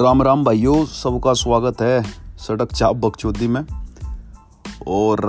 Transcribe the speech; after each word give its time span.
राम 0.00 0.22
राम 0.22 0.42
भाइयों 0.44 0.84
सबका 0.84 1.32
स्वागत 1.32 1.80
है 1.82 2.02
सड़क 2.38 2.72
चाप 2.72 2.96
बकचोदी 2.96 3.46
में। 3.48 3.60
और 4.86 5.20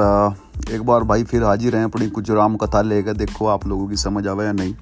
एक 0.71 0.81
बार 0.85 1.03
भाई 1.03 1.23
फिर 1.23 1.43
हाजिर 1.43 1.75
हैं 1.75 1.83
अपनी 1.83 2.09
कुछ 2.09 2.31
राम 2.31 2.55
कथा 2.55 2.81
लेकर 2.81 3.13
देखो 3.13 3.47
आप 3.47 3.65
लोगों 3.67 3.87
की 3.87 3.97
समझ 3.97 4.27
आवे 4.27 4.45
या 4.45 4.51
नहीं। 4.51 4.73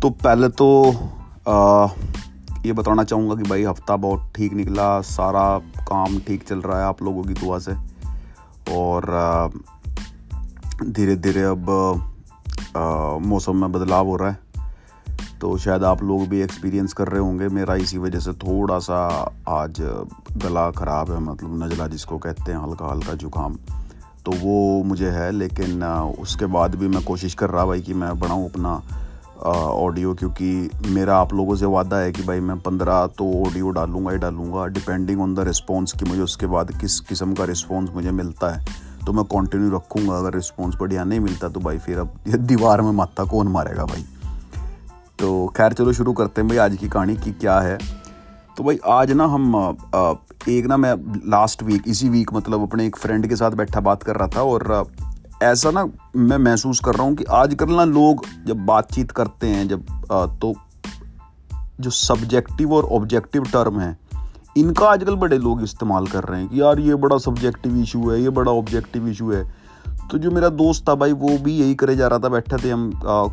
तो 0.00 0.10
पहले 0.10 0.48
तो 0.48 0.68
आ, 1.48 1.88
ये 2.66 2.72
बताना 2.72 3.04
चाहूँगा 3.04 3.34
कि 3.34 3.48
भाई 3.50 3.64
हफ़्ता 3.64 3.96
बहुत 3.96 4.32
ठीक 4.36 4.52
निकला 4.52 5.00
सारा 5.00 5.58
काम 5.82 6.18
ठीक 6.18 6.48
चल 6.48 6.60
रहा 6.60 6.78
है 6.78 6.84
आप 6.84 7.02
लोगों 7.02 7.22
की 7.22 7.34
दुआ 7.34 7.58
से। 7.58 7.72
और 8.72 9.10
धीरे 10.84 11.16
धीरे 11.16 11.42
अब 11.42 11.70
मौसम 13.26 13.56
में 13.56 13.72
बदलाव 13.72 14.06
हो 14.06 14.16
रहा 14.16 14.30
है। 14.30 14.51
तो 15.42 15.56
शायद 15.58 15.84
आप 15.84 16.02
लोग 16.02 16.26
भी 16.28 16.40
एक्सपीरियंस 16.40 16.92
कर 16.92 17.08
रहे 17.08 17.20
होंगे। 17.20 17.46
मेरा 17.50 17.74
इसी 17.76 17.98
वजह 17.98 18.20
से 18.20 18.32
थोड़ा 18.34 18.78
सा 18.78 18.98
आज 19.50 19.80
गला 20.42 20.70
ख़राब 20.70 21.10
है 21.12 21.18
मतलब 21.20 21.62
नज़ला 21.62 21.86
जिसको 21.86 22.18
कहते 22.18 22.52
हैं, 22.52 22.58
हल्का 22.58 22.90
हल्का 22.90 23.14
जुकाम। 23.14 23.56
तो 24.24 24.32
वो 24.32 24.82
मुझे 24.84 25.08
है, 25.10 25.30
लेकिन 25.32 25.82
उसके 26.20 26.46
बाद 26.48 26.74
भी 26.74 26.88
मैं 26.88 27.02
कोशिश 27.04 27.34
कर 27.34 27.50
रहा 27.50 27.64
भाई 27.66 27.80
कि 27.80 27.94
मैं 27.94 28.18
बढ़ाऊँ 28.18 28.48
अपना 28.50 28.82
ऑडियो 29.44 30.14
क्योंकि 30.14 30.70
मेरा 30.88 31.16
आप 31.16 31.34
लोगों 31.34 31.56
से 31.56 31.66
वादा 31.68 31.98
है 31.98 32.12
कि 32.12 32.22
भाई 32.22 32.40
मैं 32.42 32.58
पंद्रह 32.60 33.06
तो 33.18 33.30
ऑडियो 33.40 33.70
डालूँगा 33.72 34.12
ही 34.12 34.18
डालूँगा 34.18 34.66
डिपेंडिंग 34.68 35.20
ऑन 35.20 35.34
द 35.34 35.48
रिस्पॉन्स 35.48 35.92
कि 35.92 36.04
मुझे 36.04 36.22
उसके 36.22 36.46
बाद 36.46 36.72
किस 36.80 37.00
किस्म 37.02 37.34
का 37.34 37.44
रिस्पॉन्स 37.44 37.90
मुझे 37.94 38.10
मिलता 38.12 38.50
है। 38.50 38.64
तो 39.06 39.12
मैं 39.12 39.24
कंटिन्यू 39.26 39.74
रखूँगा, 39.76 40.18
अगर 40.18 40.34
रिस्पॉन्स 40.34 40.76
बढ़िया 40.80 41.04
नहीं 41.04 41.20
मिलता 41.20 41.48
तो 41.48 41.60
भाई 41.60 41.78
फिर 41.80 41.98
अब 41.98 42.18
दीवार 42.28 42.82
में 42.82 42.92
माथा 42.94 43.24
कौन 43.26 43.48
मारेगा 43.48 43.84
भाई? 43.84 44.04
तो 45.18 45.46
खैर 45.56 45.72
चलो 45.72 45.92
शुरू 45.92 46.12
करते 46.12 46.40
हैं 46.40 46.48
भाई 46.48 46.58
आज 46.58 46.76
की 46.76 46.88
कहानी 46.88 47.16
की 47.16 47.32
क्या 47.32 47.58
है। 47.60 47.76
तो 48.56 48.64
भाई 48.64 48.78
आज 48.90 49.12
ना 49.12 49.24
हम 49.24 49.54
एक 50.48 50.66
ना 50.66 50.76
मैं 50.76 50.94
लास्ट 51.30 51.62
वीक 51.62 51.82
इसी 51.88 52.08
वीक 52.08 52.32
मतलब 52.34 52.62
अपने 52.62 52.86
एक 52.86 52.96
फ्रेंड 52.96 53.28
के 53.28 53.36
साथ 53.36 53.50
बैठा 53.50 53.80
बात 53.80 54.02
कर 54.02 54.16
रहा 54.16 54.28
था 54.28 54.42
और 54.42 54.90
ऐसा 55.42 55.70
ना 55.70 55.84
मैं 56.16 56.38
महसूस 56.38 56.80
कर 56.80 56.94
रहा 56.94 57.06
हूँ 57.06 57.14
कि 57.16 57.24
आजकल 57.32 57.72
ना 57.72 57.84
लोग 57.84 58.24
जब 58.46 58.64
बातचीत 58.66 59.10
करते 59.10 59.46
हैं, 59.46 59.68
जब 59.68 59.86
तो 60.40 60.54
जो 61.80 61.90
सब्जेक्टिव 61.90 62.72
और 62.74 62.84
ऑब्जेक्टिव 62.92 63.44
टर्म 63.44 63.80
है, 63.80 63.96
इनका 64.56 64.86
आजकल 64.86 65.14
बड़े 65.16 65.38
लोग 65.38 65.62
इस्तेमाल 65.62 66.06
कर 66.06 66.24
रहे 66.24 66.40
हैं 66.40 66.48
कि 66.48 66.60
यार 66.60 66.80
ये 66.80 66.94
बड़ा 66.96 67.18
सब्जेक्टिव 67.18 67.80
इशू 67.82 68.10
है, 68.10 68.20
ये 68.22 68.30
बड़ा 68.30 68.52
ऑब्जेक्टिव 68.52 69.08
इशू 69.08 69.30
है। 69.32 69.44
तो 70.10 70.18
जो 70.18 70.30
मेरा 70.30 70.48
दोस्त 70.50 70.88
था 70.88 70.94
भाई, 70.94 71.12
वो 71.12 71.38
भी 71.38 71.56
यही 71.56 71.74
करे 71.74 71.96
जा 71.96 72.06
रहा 72.08 72.18
था, 72.18 72.28
बैठे 72.28 72.56
थे 72.64 72.70
हम 72.70 72.90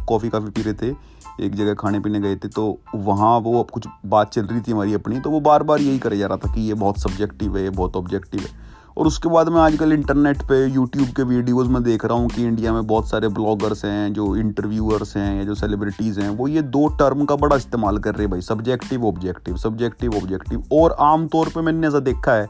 कॉफ़ी 0.09 0.29
काफ़ी 0.29 0.49
पी 0.51 0.61
रहे 0.61 0.73
थे। 0.73 0.93
एक 1.39 1.55
जगह 1.55 1.73
खाने 1.73 1.99
पीने 1.99 2.19
गए 2.19 2.35
थे 2.35 2.47
तो 2.47 2.65
वहाँ 2.95 3.37
वो 3.39 3.59
अब 3.59 3.69
कुछ 3.69 3.87
बात 4.05 4.33
चल 4.33 4.41
रही 4.41 4.61
थी 4.61 4.71
हमारी 4.71 4.93
अपनी 4.93 5.19
तो 5.19 5.29
वो 5.29 5.39
बार 5.41 5.63
बार 5.63 5.81
यही 5.81 5.99
करे 5.99 6.17
जा 6.17 6.27
रहा 6.27 6.37
था 6.37 6.53
कि 6.53 6.61
ये 6.61 6.73
बहुत 6.75 6.99
सब्जेक्टिव 6.99 7.57
है, 7.57 7.63
ये 7.63 7.69
बहुत 7.71 7.95
ऑब्जेक्टिव 7.95 8.41
है। 8.41 8.67
और 8.97 9.07
उसके 9.07 9.29
बाद 9.29 9.49
मैं 9.49 9.59
आजकल 9.61 9.93
इंटरनेट 9.93 10.41
पे 10.43 10.65
यूट्यूब 10.65 11.07
के 11.07 11.23
वीडियोस 11.23 11.67
में 11.67 11.81
देख 11.83 12.05
रहा 12.05 12.17
हूँ 12.17 12.29
कि 12.29 12.43
इंडिया 12.43 12.73
में 12.73 12.87
बहुत 12.87 13.09
सारे 13.09 13.27
ब्लॉगर्स 13.29 13.83
हैं, 13.85 14.13
जो 14.13 14.35
इंटरव्यूअर्स 14.35 15.15
हैं, 15.17 15.35
या 15.37 15.43
जो 15.43 15.55
सेलिब्रिटीज़ 15.55 16.19
हैं, 16.19 16.29
वो 16.29 16.47
ये 16.47 16.61
दो 16.63 16.87
टर्म 16.99 17.25
का 17.25 17.35
बड़ा 17.35 17.55
इस्तेमाल 17.55 17.97
कर 17.97 18.15
रहे 18.15 18.23
हैं 18.23 18.31
भाई 18.31 18.41
सब्जेक्टिव 18.41 19.05
ऑब्जेक्टिव 19.07 19.57
सब्जेक्टिव 19.57 20.17
ऑब्जेक्टिव 20.17 20.63
और 20.73 20.95
आमतौर 21.01 21.51
पर 21.55 21.61
मैंने 21.61 21.87
ऐसा 21.87 21.99
देखा 22.01 22.33
है 22.33 22.47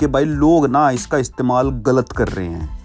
कि 0.00 0.06
भाई 0.06 0.24
लोग 0.24 0.66
ना 0.66 0.90
इसका 0.90 1.18
इस्तेमाल 1.18 1.70
गलत 1.86 2.12
कर 2.12 2.28
रहे 2.28 2.46
हैं। 2.46 2.81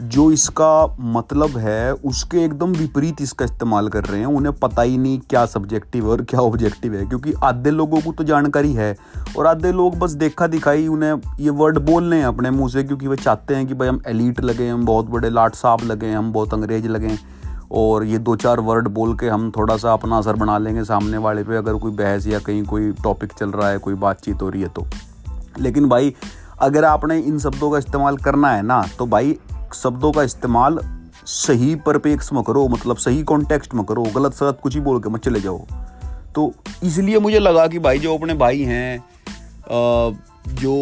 जो 0.00 0.30
इसका 0.32 0.96
मतलब 1.00 1.56
है, 1.56 1.92
उसके 1.92 2.42
एकदम 2.44 2.72
विपरीत 2.72 3.20
इसका 3.20 3.44
इस्तेमाल 3.44 3.88
कर 3.88 4.04
रहे 4.04 4.18
हैं। 4.20 4.26
उन्हें 4.26 4.54
पता 4.54 4.82
ही 4.82 4.98
नहीं 4.98 5.18
क्या 5.20 5.44
सब्जेक्टिव 5.46 6.08
और 6.10 6.22
क्या 6.22 6.40
ऑब्जेक्टिव 6.40 6.94
है, 6.94 7.04
क्योंकि 7.06 7.32
आधे 7.44 7.70
लोगों 7.70 8.00
को 8.00 8.12
तो 8.12 8.24
जानकारी 8.24 8.72
है 8.72 8.94
और 9.38 9.46
आधे 9.46 9.72
लोग 9.72 9.98
बस 9.98 10.10
देखा 10.12 10.46
दिखाई 10.46 10.86
उन्हें 10.86 11.14
ये 11.40 11.50
वर्ड 11.52 11.78
बोल 11.86 12.10
रहे 12.10 12.18
हैं 12.20 12.26
अपने 12.26 12.50
मुँह 12.50 12.68
से, 12.68 12.84
क्योंकि 12.84 13.08
वे 13.08 13.16
चाहते 13.16 13.54
हैं 13.54 13.66
कि 13.66 13.74
भाई 13.74 13.88
हम 13.88 14.00
एलिट 14.06 14.40
लगे 14.40 14.68
हम 14.68 14.86
बहुत 14.86 15.06
बड़े 15.06 15.30
लाट 15.30 15.54
साहब 15.54 15.84
लगे 15.84 16.12
हम 16.12 16.32
बहुत 16.32 16.54
अंग्रेज़ 16.54 16.88
लगे 16.88 17.16
और 17.72 18.04
ये 18.04 18.18
दो 18.18 18.36
चार 18.36 18.60
वर्ड 18.60 18.88
बोल 18.90 19.16
के 19.18 19.28
हम 19.28 19.50
थोड़ा 19.50 19.76
सा 19.76 19.92
अपना 19.92 20.18
असर 20.18 20.36
बना 20.36 20.58
लेंगे 20.58 20.84
सामने 20.84 21.18
वाले 21.18 21.42
पे, 21.42 21.56
अगर 21.56 21.74
कोई 21.74 21.92
बहस 21.92 22.26
या 22.26 22.38
कहीं 22.38 22.64
कोई 22.64 22.90
टॉपिक 23.02 23.32
चल 23.32 23.50
रहा 23.50 23.68
है, 23.68 23.78
कोई 23.78 23.94
बातचीत 23.96 24.42
हो 24.42 24.48
रही 24.48 24.62
है 24.62 24.68
तो। 24.68 24.86
लेकिन 25.60 25.88
भाई, 25.88 26.14
अगर 26.60 26.84
आपने 26.84 27.18
इन 27.18 27.38
शब्दों 27.38 27.70
का 27.70 27.78
इस्तेमाल 27.78 28.16
करना 28.18 28.48
है 28.48 28.62
ना 28.62 28.82
तो 28.98 29.06
भाई 29.06 29.38
शब्दों 29.74 30.12
का 30.12 30.22
इस्तेमाल 30.22 30.78
सही 31.26 31.74
परिपेक्ष 31.86 32.32
में 32.32 32.42
करो 32.42 32.66
मतलब 32.68 32.96
सही 32.96 33.22
कॉन्टेक्स्ट 33.22 33.74
में 33.74 33.84
करो, 33.84 34.02
गलत 34.14 34.34
सलत 34.34 34.58
कुछ 34.62 34.74
ही 34.74 34.80
बोल 34.80 35.00
के 35.00 35.08
मत 35.08 35.24
चले 35.24 35.40
जाओ। 35.40 35.58
तो 36.34 36.52
इसलिए 36.84 37.18
मुझे 37.18 37.38
लगा 37.38 37.66
कि 37.66 37.78
भाई 37.78 37.98
जो 37.98 38.16
अपने 38.16 38.34
भाई 38.36 38.62
हैं 38.62 39.04
जो 40.50 40.74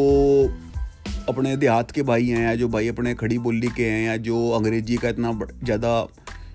अपने 1.29 1.57
देहात 1.57 1.91
के 1.91 2.03
भाई 2.03 2.27
हैं, 2.27 2.43
या 2.43 2.55
जो 2.55 2.69
भाई 2.69 2.89
अपने 2.89 3.15
खड़ी 3.15 3.39
बोली 3.39 3.69
के 3.69 3.85
हैं, 3.85 4.07
या 4.07 4.17
जो 4.19 4.51
अंग्रेज़ी 4.51 4.97
का 4.97 5.09
इतना 5.09 5.33
ज़्यादा 5.65 6.07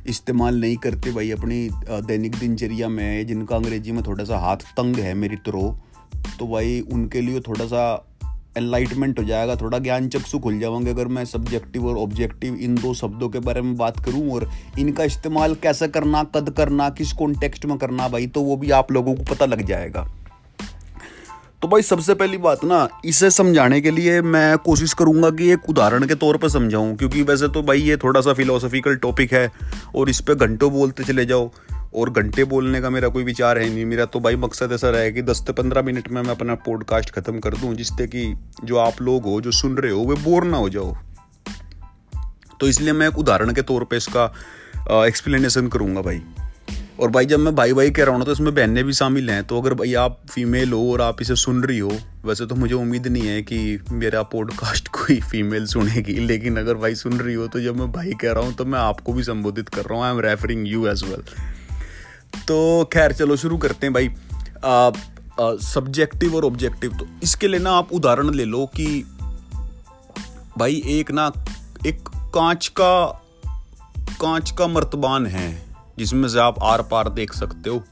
इस्तेमाल 0.08 0.59
नहीं 0.62 0.75
करते 0.78 1.12
भाई 1.12 1.31
अपनी 1.31 1.68
दैनिक 2.08 2.36
दिनचर्या 2.36 2.90
में, 2.90 3.28
जिनका 3.28 3.56
अंग्रेज़ी 3.56 3.91
में 3.91 4.03
थोड़ा 4.03 4.24
सा 4.24 4.38
हाथ 4.40 4.58
तंग 4.78 4.96
है 4.97 5.14
मेरी 5.16 5.36
तरह 5.47 5.75
तो 6.40 6.47
भाई 6.47 6.80
उनके 6.94 7.22
लिए 7.22 7.40
थोड़ा 7.40 7.66
सा 7.66 7.84
एनलाइटमेंट 8.57 9.19
हो 9.19 9.23
जाएगा, 9.23 9.56
थोड़ा 9.56 9.79
ज्ञान 9.79 10.07
चक्षु 10.09 10.39
खुल 10.39 10.59
जाओगे, 10.59 10.89
अगर 10.89 11.07
मैं 11.07 11.25
सब्जेक्टिव 11.25 11.85
और 11.88 11.97
ऑब्जेक्टिव 11.97 12.56
इन 12.56 12.75
दो 12.75 12.94
शब्दों 12.94 13.29
के 13.29 13.39
बारे 13.39 13.62
में 13.62 13.75
बात 13.78 14.00
करूँ 14.06 14.29
और 14.31 14.50
इनका 14.79 15.03
इस्तेमाल 15.03 15.56
कैसे 15.56 15.88
करना, 15.89 16.23
कद 16.35 16.50
करना, 16.57 16.90
किस 16.91 17.13
कॉन्टेक्स्ट 17.13 17.66
में 17.66 17.78
करना 17.78 18.07
भाई 18.07 18.28
तो 18.28 18.41
वो 18.41 18.57
भी 18.57 18.72
आप 18.72 18.91
लोगों 18.91 19.16
को 19.16 19.23
पता 19.25 19.45
लग 19.45 19.66
जाएगा। 19.66 20.07
तो 21.61 21.67
भाई 21.67 21.81
सबसे 21.81 22.13
पहली 22.13 22.38
बात 22.38 22.63
ना, 22.66 22.88
इसे 23.06 23.29
समझाने 23.31 23.79
के 23.81 23.91
लिए 23.91 24.22
मैं 24.22 24.57
कोशिश 24.57 24.94
करूँगा 24.94 25.29
कि 25.29 25.50
एक 25.51 25.69
उदाहरण 25.69 26.06
के 26.07 26.16
तौर 26.16 26.38
पर 26.38 26.50
समझाऊं, 26.50 26.95
क्योंकि 26.95 27.22
वैसे 27.23 27.47
तो 27.47 27.61
भाई 27.63 27.81
ये 27.81 27.97
थोड़ा 27.97 28.22
सा 28.22 28.34
फिलोसफिकल 28.34 28.95
टॉपिक 28.95 29.34
है 29.34 29.51
और 29.95 30.09
इस 30.09 30.22
पर 30.22 30.47
घंटों 30.47 30.72
बोलते 30.73 31.03
चले 31.03 31.25
जाओ। 31.25 31.50
और 31.96 32.09
घंटे 32.09 32.44
बोलने 32.44 32.81
का 32.81 32.90
मेरा 32.90 33.07
कोई 33.07 33.24
विचार 33.24 33.57
है 33.57 33.69
नहीं। 33.69 33.85
मेरा 33.85 34.06
तो 34.06 34.19
भाई 34.19 34.35
मकसद 34.35 34.72
ऐसा 34.72 34.90
रहा 34.90 35.09
कि 35.09 35.22
10 35.22 35.38
से 35.38 35.53
15 35.53 35.81
मिनट 35.81 36.09
में 36.09 36.22
मैं 36.22 36.31
अपना 36.31 36.56
पॉडकास्ट 36.56 37.09
ख़त्म 37.09 37.40
कर 37.40 37.57
दूँ, 37.57 37.74
जिससे 37.75 38.07
कि 38.07 38.34
जो 38.63 38.78
आप 38.78 39.02
लोग 39.02 39.24
हो, 39.24 39.40
जो 39.41 39.52
सुन 39.52 39.78
रहे 39.78 39.91
हो, 39.91 40.06
वे 40.06 40.16
बोर 40.24 40.44
ना 40.44 40.57
हो 40.57 40.69
जाओ। 40.69 40.96
तो 42.59 42.68
इसलिए 42.68 42.94
मैं 42.94 43.07
एक 43.07 43.18
उदाहरण 43.18 43.53
के 43.53 43.62
तौर 43.62 43.84
पे 43.84 43.97
इसका 43.97 44.31
एक्सप्लेनेशन 45.06 45.68
करूँगा 45.68 46.02
भाई। 46.02 46.22
और 47.00 47.09
भाई 47.09 47.25
जब 47.25 47.40
मैं 47.40 47.56
भाई 47.56 47.74
भाई 47.74 47.91
कह 47.91 48.03
रहा 48.03 48.16
हूँ 48.16 48.25
तो 48.25 48.31
इसमें 48.31 48.53
बहनें 48.56 48.84
भी 48.85 48.94
शामिल 48.94 49.29
हैं। 49.29 49.44
तो 49.44 49.62
अगर 49.62 49.73
भाई 49.73 49.94
आप 49.94 50.19
फीमेल 50.31 50.73
हो 50.73 50.91
और 50.91 51.02
आप 51.02 51.22
इसे 51.22 51.35
सुन 51.35 51.63
रही 51.63 51.78
हो, 51.79 51.91
वैसे 52.25 52.46
तो 52.46 52.56
मुझे 52.56 52.73
उम्मीद 52.73 53.08
नहीं 53.08 53.28
है 53.28 53.41
कि 53.41 53.79
मेरा 53.91 54.22
पॉडकास्ट 54.23 54.88
कोई 54.97 55.19
फीमेल 55.22 55.66
सुनेगी। 55.66 56.13
लेकिन 56.28 56.58
अगर 56.58 56.75
भाई 56.75 56.96
सुन 56.96 57.19
रही 57.19 57.35
हो 57.35 57.47
तो 57.47 57.59
जब 57.59 57.79
मैं 57.79 57.91
भाई 57.91 58.12
कह 58.22 58.31
रहा 58.31 58.44
हूँ 58.44 58.53
तो 58.53 58.66
मैं 58.66 58.79
आपको 58.79 59.13
भी 59.13 59.23
संबोधित 59.23 59.69
कर 59.69 59.81
रहा 59.81 59.97
हूँ। 59.97 60.06
I 60.06 60.12
am 60.12 60.19
referring 60.19 60.68
you 60.68 60.88
as 60.88 61.03
well 61.03 61.23
तो 62.36 62.90
खैर, 62.94 63.12
चलो 63.12 63.36
शुरू 63.36 63.58
करते 63.58 63.88
हैं 63.88 63.94
भाई। 63.94 64.09
सब्जेक्टिव 65.58 66.36
और 66.36 66.46
ऑब्जेक्टिव 66.46 66.97
तो 66.97 67.08
इसके 67.24 67.47
लिए 67.47 67.59
ना 67.59 67.72
आप 67.72 67.92
उदाहरण 67.94 68.34
ले 68.34 68.46
लो 68.46 68.66
कि 68.66 69.06
भाई 70.58 70.81
एक 70.86 71.12
ना, 71.12 71.31
एक 71.86 72.09
कांच 72.09 72.68
का 72.68 73.22
कांच 74.22 74.52
का 74.52 74.68
मर्तबान 74.68 75.25
है, 75.25 75.75
जिसमें 75.97 76.30
से 76.30 76.40
आप 76.40 76.64
आर 76.64 76.81
पार 76.81 77.09
देख 77.09 77.34
सकते 77.34 77.70
हो। 77.70 77.84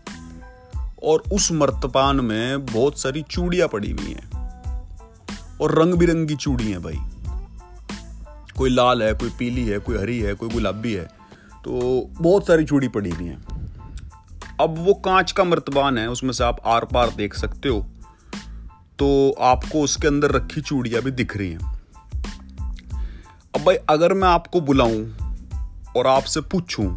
और 1.04 1.24
उस 1.34 1.52
मर्तबान 1.52 2.20
में 2.20 2.66
बहुत 2.66 3.00
सारी 3.00 3.22
चूड़ियाँ 3.22 3.68
पड़ी 3.68 3.92
हुई 3.92 4.12
हैं। 4.12 4.30
और 5.62 5.80
रंग 5.82 5.94
बिरंगी 5.94 6.36
चूड़ी 6.36 6.72
हैं 6.72 6.84
भाई। 6.84 7.00
कोई 8.58 8.70
लाल 8.70 9.04
है, 9.04 9.14
कोई 9.14 9.30
पीली 9.40 9.66
है, 9.66 9.80
कोई 9.80 9.98
हरी 9.98 10.20
है, 10.20 10.34
कोई 10.34 10.50
गुलाबी 10.50 10.94
है। 10.94 11.06
तो 11.64 12.06
बहुत 12.12 12.48
सारी 12.48 12.66
चूड़ी 12.66 12.88
पड़ी 12.88 13.10
हुई 13.10 13.26
हैं। 13.26 13.44
अब 14.62 14.76
वो 14.78 14.94
कांच 14.94 15.32
का 15.32 15.44
मर्तबान 15.44 15.98
है, 15.98 16.10
उसमें 16.10 16.32
से 16.32 16.44
आप 16.44 16.58
आर 16.66 16.86
पार 16.86 17.10
देख 17.10 17.34
सकते 17.34 17.70
हो। 17.70 17.80
तो 19.00 19.36
आपको 19.42 19.82
उसके 19.82 20.08
अंदर 20.08 20.32
रखी 20.32 20.62
चूड़ियाँ 20.62 21.02
भी 21.02 21.12
दिख 21.12 21.38
रही 21.38 21.52
हैं। 21.52 21.60
अब 23.56 23.62
भाई, 23.66 23.76
अगर 23.90 24.14
मैं 24.14 24.28
आपको 24.28 24.62
बुलाऊं 24.62 25.06
और 25.98 26.08
आपसे 26.08 26.42
पूछूँ 26.42 26.88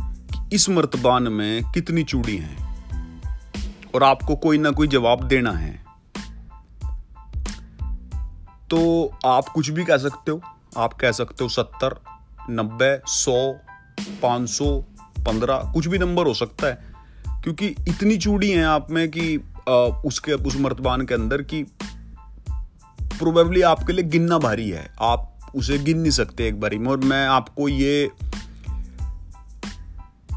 कि 0.00 0.56
इस 0.56 0.68
मर्तबान 0.68 1.22
में 1.22 1.72
कितनी 1.72 2.04
चूड़ी 2.04 2.36
हैं 2.36 3.22
और 3.94 4.02
आपको 4.02 4.36
कोई 4.36 4.58
ना 4.58 4.70
कोई 4.70 4.88
जवाब 4.88 5.24
देना 5.24 5.52
है 5.52 5.74
तो 8.70 8.78
आप 9.26 9.48
कुछ 9.48 9.70
भी 9.70 9.84
कह 9.84 9.96
सकते 9.96 10.30
हो। 10.30 10.40
आप 10.76 10.92
कह 10.92 11.12
सकते 11.12 11.44
हो 11.44 11.48
सत्तर, 11.50 11.94
नब्बे, 12.50 13.00
सौ, 13.06 13.52
पाँच 14.22 14.48
सौ 14.48 14.84
पंद्रह, 15.26 15.70
कुछ 15.74 15.86
भी 15.86 15.98
नंबर 15.98 16.26
हो 16.26 16.34
सकता 16.34 16.66
है, 16.66 16.94
क्योंकि 17.42 17.66
इतनी 17.88 18.16
चूड़ी 18.18 18.50
हैं 18.50 18.64
आप 18.66 18.90
में 18.90 19.08
कि 19.08 19.36
उसके, 20.06 20.32
उस 20.32 20.56
मर्तबान 20.56 21.06
के 21.06 21.14
अंदर 21.14 21.42
की 21.42 21.62
प्रोबेबली 23.18 23.62
आपके 23.64 23.92
लिए 23.92 24.04
गिनना 24.04 24.38
भारी 24.38 24.68
है। 24.70 24.90
आप 25.02 25.32
उसे 25.54 25.78
गिन 25.78 25.98
नहीं 25.98 26.10
सकते 26.12 26.46
एक 26.48 26.60
बारी 26.60 26.78
में, 26.78 26.88
और 26.88 26.98
मैं 27.04 27.26
आपको 27.26 27.68
ये 27.68 28.10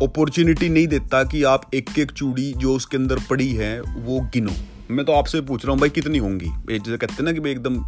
अपॉर्चुनिटी 0.04 0.70
नहीं 0.70 0.88
देता 0.88 1.24
कि 1.24 1.44
आप 1.44 1.70
एक 1.74 1.90
एक 2.00 2.12
चूड़ी 2.12 2.52
जो 2.54 2.74
उसके 2.76 2.98
अंदर 2.98 3.20
पड़ी 3.30 3.52
है, 3.54 3.80
वो 3.82 4.20
गिनो। 4.34 4.52
मैं 4.92 5.06
तो 5.06 5.14
आपसे 5.14 5.42
पूछ 5.42 5.66
रहा 5.66 5.72
हूँ, 5.72 5.80
भाई 5.80 5.90
कितनी 5.90 6.18
होंगी? 6.18 6.52
जैसे 6.70 6.98
कहते 6.98 7.14
हैं 7.14 7.24
ना 7.24 7.32
कि 7.32 7.40
भाई 7.40 7.52
एकदम 7.52 7.84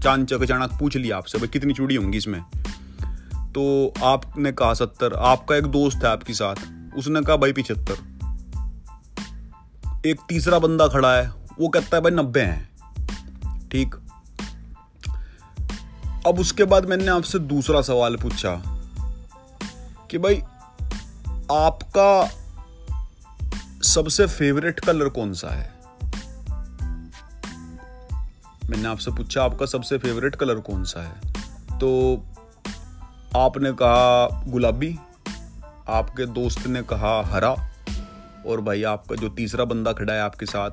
चाँद 0.00 0.26
चक 0.26 0.42
अचानक 0.42 0.78
पूछ 0.80 0.96
लिया 0.96 1.16
आपसे, 1.16 1.38
भाई 1.38 1.48
कितनी 1.48 1.74
चूड़ी 1.74 1.94
होंगी 1.94 2.18
इसमें? 2.18 2.40
तो 3.54 3.92
आपने 4.04 4.52
कहा 4.52 4.74
सत्तर, 4.74 5.14
आपका 5.14 5.56
एक 5.56 5.64
दोस्त 5.64 5.96
है 5.96 6.06
आपके 6.06 6.32
साथ, 6.32 6.54
उसने 6.96 7.22
कहा 7.22 7.36
भाई 7.36 7.52
पिछहत्तर। 7.52 8.14
एक 10.06 10.20
तीसरा 10.28 10.58
बंदा 10.58 10.88
खड़ा 10.88 11.16
है, 11.16 11.28
वो 11.60 11.68
कहता 11.68 11.96
है 11.96 12.02
भाई 12.02 12.12
नब्बे 12.12 12.40
हैं। 12.40 12.70
ठीक। 13.68 13.94
अब 16.26 16.38
उसके 16.38 16.64
बाद 16.64 16.84
मैंने 16.84 17.06
आपसे 17.06 17.38
दूसरा 17.38 17.82
सवाल 17.82 18.16
पूछा 18.16 18.62
कि 20.10 20.18
भाई 20.18 20.36
आपका 21.52 22.30
सबसे 23.82 24.26
फेवरेट 24.26 24.80
कलर 24.80 25.08
कौन 25.08 25.32
सा 25.32 25.48
है? 25.48 25.74
मैंने 28.70 28.88
आपसे 28.88 29.10
पूछा, 29.10 29.44
आपका 29.44 29.66
सबसे 29.66 29.98
फेवरेट 29.98 30.36
कलर 30.36 30.54
कौन 30.54 30.84
सा 30.84 31.02
है? 31.02 31.32
तो 31.78 32.20
आपने 33.36 33.72
कहा 33.72 34.42
गुलाबी, 34.46 34.98
आपके 35.88 36.26
दोस्त 36.26 36.66
ने 36.66 36.82
कहा 36.82 37.22
हरा, 37.22 37.50
और 38.46 38.60
भाई 38.60 38.82
आपका 38.82 39.16
जो 39.16 39.28
तीसरा 39.28 39.64
बंदा 39.64 39.92
खड़ा 39.92 40.12
है 40.12 40.20
आपके 40.20 40.46
साथ, 40.46 40.70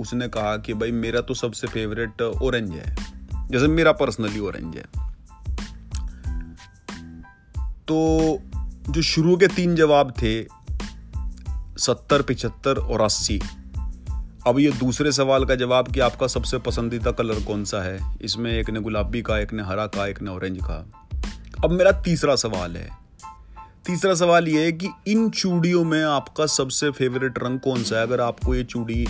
उसने 0.00 0.28
कहा 0.28 0.56
कि 0.56 0.74
भाई 0.74 0.92
मेरा 0.92 1.20
तो 1.20 1.34
सबसे 1.34 1.66
फेवरेट 1.66 2.22
ऑरेंज 2.22 2.70
है। 2.70 2.96
जैसे 3.50 3.68
मेरा 3.68 3.92
पर्सनली 3.92 4.40
ऑरेंज 4.40 4.76
है। 4.76 4.84
तो 7.88 8.38
जो 8.90 9.02
शुरू 9.02 9.36
के 9.36 9.46
तीन 9.46 9.74
जवाब 9.74 10.10
थे, 10.10 10.42
सत्तर 11.78 12.22
पिछहत्तर 12.22 12.78
और 12.78 13.00
अस्सी, 13.00 13.40
अब 14.46 14.58
ये 14.58 14.70
दूसरे 14.70 15.12
सवाल 15.12 15.44
का 15.44 15.54
जवाब 15.54 15.88
कि 15.88 16.00
आपका 16.00 16.26
सबसे 16.26 16.58
पसंदीदा 16.58 17.10
कलर 17.10 17.44
कौन 17.44 17.64
सा 17.64 17.82
है? 17.82 18.16
इसमें 18.22 18.52
एक 18.52 18.70
ने 18.70 18.80
गुलाबी 18.80 19.22
का 19.22 19.38
एक 19.38 19.52
ने 19.52 19.62
हरा 19.62 19.86
का 19.86 20.06
एक 20.06 20.22
ने 20.22 20.30
ऑरेंज 20.30 20.58
का 20.58 21.01
अब 21.64 21.70
मेरा 21.70 21.92
तीसरा 21.92 22.36
सवाल 22.36 22.76
है। 22.76 22.90
तीसरा 23.86 24.14
सवाल 24.14 24.48
ये 24.48 24.64
है 24.64 24.72
कि 24.72 24.88
इन 25.06 25.30
चूड़ियों 25.30 25.84
में 25.84 26.04
आपका 26.04 26.46
सबसे 26.46 26.90
फेवरेट 26.90 27.38
रंग 27.38 27.60
कौन 27.60 27.82
सा 27.82 27.96
है? 27.96 28.02
अगर 28.02 28.20
आपको 28.20 28.54
ये 28.54 28.64
चूड़ी 28.64 29.06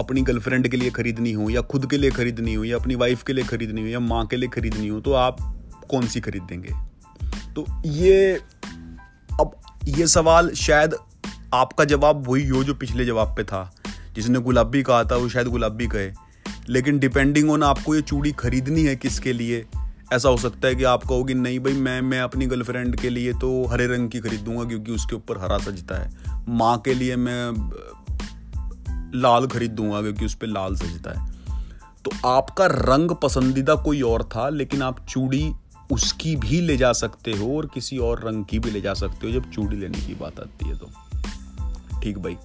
अपनी 0.00 0.22
गर्लफ्रेंड 0.22 0.68
के 0.68 0.76
लिए 0.76 0.90
खरीदनी 0.90 1.32
हो 1.32 1.50
या 1.50 1.60
खुद 1.60 1.90
के 1.90 1.98
लिए 1.98 2.10
खरीदनी 2.10 2.54
हो 2.54 2.64
या 2.64 2.76
अपनी 2.76 2.94
वाइफ 2.94 3.22
के 3.22 3.32
लिए 3.32 3.44
खरीदनी 3.44 3.80
हो 3.80 3.86
या 3.86 4.00
माँ 4.00 4.26
के 4.26 4.36
लिए 4.36 4.48
खरीदनी 4.48 4.88
हो 4.88 5.00
तो 5.00 5.12
आप 5.12 5.36
कौन 5.90 6.06
सी 6.06 6.20
खरीद 6.20 6.42
देंगे 6.42 6.74
तो 7.54 7.82
ये, 7.86 8.40
अब 9.32 9.50
ये 9.84 10.06
सवाल 10.06 10.50
शायद 10.50 10.94
आपका 11.54 11.84
जवाब 11.84 12.28
वही 12.28 12.48
हो 12.48 12.64
जो 12.64 12.74
पिछले 12.74 13.04
जवाब 13.04 13.36
पे 13.36 13.44
था। 13.44 13.74
जिसने 14.14 14.38
गुलाबी 14.38 14.82
कहा 14.82 15.04
था, 15.04 15.16
वो 15.16 15.28
शायद 15.28 15.46
गुलाबी 15.46 15.86
कहे। 15.86 16.12
लेकिन 16.68 16.98
डिपेंडिंग 16.98 17.50
ऑन 17.50 17.62
आपको 17.62 17.94
ये 17.94 18.02
चूड़ी 18.02 18.32
खरीदनी 18.32 18.82
है 18.82 18.96
किसके 18.96 19.32
लिए? 19.32 19.66
ऐसा 20.12 20.28
हो 20.28 20.36
सकता 20.36 20.68
है 20.68 20.74
कि 20.74 20.84
आप 20.84 21.02
कहोगे, 21.02 21.34
नहीं 21.34 21.58
भाई, 21.60 21.72
मैं 21.72 22.00
मैं 22.00 22.20
अपनी 22.20 22.46
गर्लफ्रेंड 22.46 22.96
के 22.96 23.10
लिए 23.10 23.32
तो 23.32 23.66
हरे 23.66 23.86
रंग 23.86 24.10
की 24.10 24.20
खरीदूँगा 24.20 24.64
क्योंकि 24.64 24.92
उसके 24.92 25.16
ऊपर 25.16 25.38
हरा 25.38 25.58
सजता 25.58 25.94
है। 25.94 26.10
माँ 26.48 26.78
के 26.78 26.94
लिए 26.94 27.16
मैं, 27.16 27.70
लाल 29.20 29.46
खरीद 29.46 29.70
दूँगा 29.70 30.02
क्योंकि 30.02 30.24
उस 30.24 30.34
पर 30.34 30.46
लाल 30.46 30.76
सजता 30.76 31.20
है। 31.20 31.32
तो 32.04 32.28
आपका 32.28 32.66
रंग 32.66 33.10
पसंदीदा 33.10 33.74
कोई 33.74 34.02
और 34.02 34.22
था, 34.22 34.48
लेकिन 34.48 34.82
आप 34.82 35.06
चूड़ी 35.08 35.52
उसकी 35.92 36.36
भी 36.36 36.60
ले 36.60 36.76
जा 36.76 36.92
सकते 36.92 37.32
हो 37.32 37.56
और 37.56 37.66
किसी 37.74 37.98
और 37.98 38.20
रंग 38.24 38.44
की 38.44 38.58
भी 38.58 38.70
ले 38.70 38.80
जा 38.80 38.94
सकते 38.94 39.26
हो, 39.26 39.32
जब 39.32 39.50
चूड़ी 39.50 39.76
लेने 39.76 39.98
की 39.98 40.14
बात 40.14 40.40
आती 40.40 40.68
है 40.68 40.78
तो। 40.78 40.90
ठीक 42.00 42.18
भाई। 42.18 42.36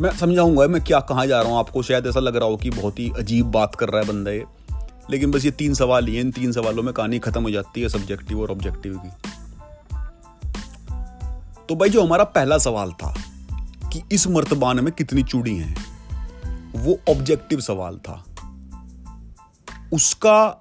मैं 0.00 0.10
समझाऊँगा, 0.16 0.66
मैं 0.66 0.84
क्या 0.84 1.00
कहाँ 1.00 1.26
जा 1.26 1.40
रहा 1.42 1.50
हूँ? 1.50 1.58
आपको 1.58 1.82
शायद 1.82 2.06
ऐसा 2.06 2.20
लग 2.20 2.36
रहा 2.36 2.48
हो 2.48 2.56
कि 2.56 2.70
बहुत 2.70 2.98
ही 2.98 3.12
अजीब 3.18 3.46
बात 3.46 3.74
कर 3.74 3.88
रहा 3.88 4.00
है 4.00 4.08
बंदा 4.08 4.30
ये। 4.30 4.44
लेकिन 5.12 5.30
बस 5.30 5.44
ये 5.44 5.50
तीन 5.50 5.74
सवाल 5.74 6.06
ही 6.06 6.14
हैं। 6.14 6.22
इन 6.22 6.30
तीन 6.30 6.52
सवालों 6.52 6.82
में 6.82 6.94
कहानी 6.94 7.18
खत्म 7.18 7.42
हो 7.42 7.50
जाती 7.50 7.80
है 7.80 7.88
सब्जेक्टिव 7.88 8.40
और 8.40 8.50
ऑब्जेक्टिव 8.50 8.98
की। 8.98 9.10
तो 11.68 11.76
भाई 11.76 11.88
जो 11.88 12.04
हमारा 12.04 12.24
पहला 12.24 12.58
सवाल 12.58 12.92
था 12.92 13.14
कि 13.92 14.02
इस 14.12 14.26
मर्तबान 14.26 14.84
में 14.84 14.92
कितनी 14.92 15.22
चूड़ी 15.22 15.56
हैं, 15.56 15.76
वो 16.76 16.98
ऑब्जेक्टिव 17.10 17.60
सवाल 17.60 17.96
था। 17.96 18.24
उसका 19.92 20.58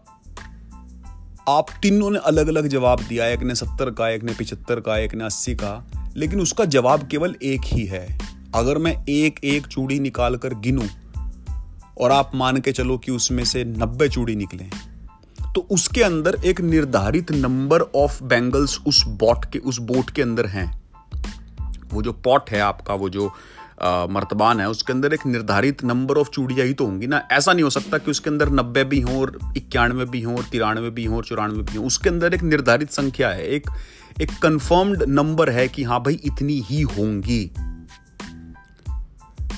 आप 1.49 1.65
तीनों 1.81 2.09
ने 2.11 2.19
अलग 2.19 2.47
अलग 2.47 2.67
जवाब 2.67 3.01
दिया, 3.01 3.25
एक 3.27 3.39
ने 3.39 3.55
सत्तर 3.55 3.91
का, 3.91 4.09
एक 4.09 4.23
ने 4.23 4.33
पिछहत्तर 4.33 4.79
का, 4.79 4.97
एक 4.97 5.15
ने 5.15 5.23
अस्सी 5.23 5.55
का, 5.55 5.85
लेकिन 6.15 6.41
उसका 6.41 6.65
जवाब 6.65 7.07
केवल 7.07 7.35
एक 7.43 7.61
ही 7.65 7.85
है। 7.85 8.19
अगर 8.55 8.77
मैं 8.77 9.05
एक 9.09 9.39
एक 9.43 9.67
चूड़ी 9.67 9.99
निकाल 9.99 10.35
कर 10.35 10.53
गिनूं 10.53 10.87
और 11.97 12.11
आप 12.11 12.31
मान 12.35 12.57
के 12.57 12.71
चलो 12.71 12.97
कि 12.97 13.11
उसमें 13.11 13.43
से 13.45 13.63
नब्बे 13.63 14.09
चूड़ी 14.09 14.35
निकले 14.35 14.65
तो 15.55 15.67
उसके 15.71 16.03
अंदर 16.03 16.37
एक 16.45 16.61
निर्धारित 16.61 17.31
नंबर 17.31 17.81
ऑफ़ 17.81 18.23
बैंगल्स 18.23 18.79
उस 18.87 19.03
बॉट 19.07 19.45
के, 19.45 19.59
उस 19.59 19.79
बोट 19.79 20.09
के 20.09 20.21
अंदर 20.21 20.45
हैं। 20.45 20.81
वो 21.93 22.01
जो 22.01 22.13
पॉट 22.13 22.49
है 22.49 22.59
आपका, 22.59 22.93
वो 22.93 23.09
जो 23.09 23.31
मर्तबान 23.83 24.59
है, 24.59 24.69
उसके 24.69 24.93
अंदर 24.93 25.13
एक 25.13 25.25
निर्धारित 25.25 25.83
नंबर 25.83 26.17
ऑफ़ 26.17 26.29
चूड़ियाँ 26.29 26.67
ही 26.67 26.73
तो 26.73 26.85
होंगी 26.85 27.07
ना। 27.07 27.21
ऐसा 27.31 27.53
नहीं 27.53 27.63
हो 27.63 27.69
सकता 27.69 27.97
कि 27.97 28.11
उसके 28.11 28.29
अंदर 28.29 28.49
नब्बे 28.49 28.83
भी 28.83 28.99
हों 29.01 29.19
और 29.21 29.39
इक्यानवे 29.57 30.05
भी 30.05 30.21
हों 30.21 30.37
और 30.37 30.43
तिरानवे 30.43 30.89
भी 30.89 31.05
हों 31.05 31.17
और 31.17 31.23
चौरानवे 31.23 31.63
भी 31.63 31.77
हों। 31.77 31.85
उसके 31.85 32.09
अंदर 32.09 32.33
एक 32.33 32.43
निर्धारित 32.43 32.91
संख्या 32.91 33.29
है, 33.29 33.47
एक 33.47 33.69
एक 34.21 34.31
कंफर्म्ड 34.43 35.03
नंबर 35.03 35.49
है 35.49 35.67
कि 35.67 35.83
हाँ 35.83 35.99
भाई 35.99 36.19
इतनी 36.25 36.59
ही 36.61 36.81
होंगी। 36.81 37.51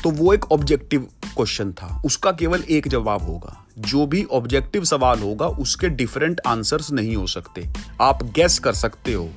तो 0.04 0.10
वो 0.12 0.34
एक 0.34 0.52
ऑब्जेक्टिव 0.52 1.08
क्वेश्चन 1.26 1.72
था। 1.72 2.02
उसका 2.06 2.32
केवल 2.32 2.64
एक 2.70 2.88
जवाब 2.88 3.22
होगा। 3.22 3.66
जो 3.80 4.06
भी 4.06 4.24
ऑब्जेक्टिव 4.24 4.84
सवाल 4.84 5.20
होगा, 5.20 5.48
उसके 5.48 5.90
डिफरेंट 5.90 6.42
आंसर्स 6.48 6.92
नहीं 6.92 7.16
हो 7.16 7.28
सकते। 7.28 7.68
आप 8.02 8.24
गैस 8.24 8.60
कर 8.60 8.74
सकते 8.74 9.14
हो, 9.14 9.30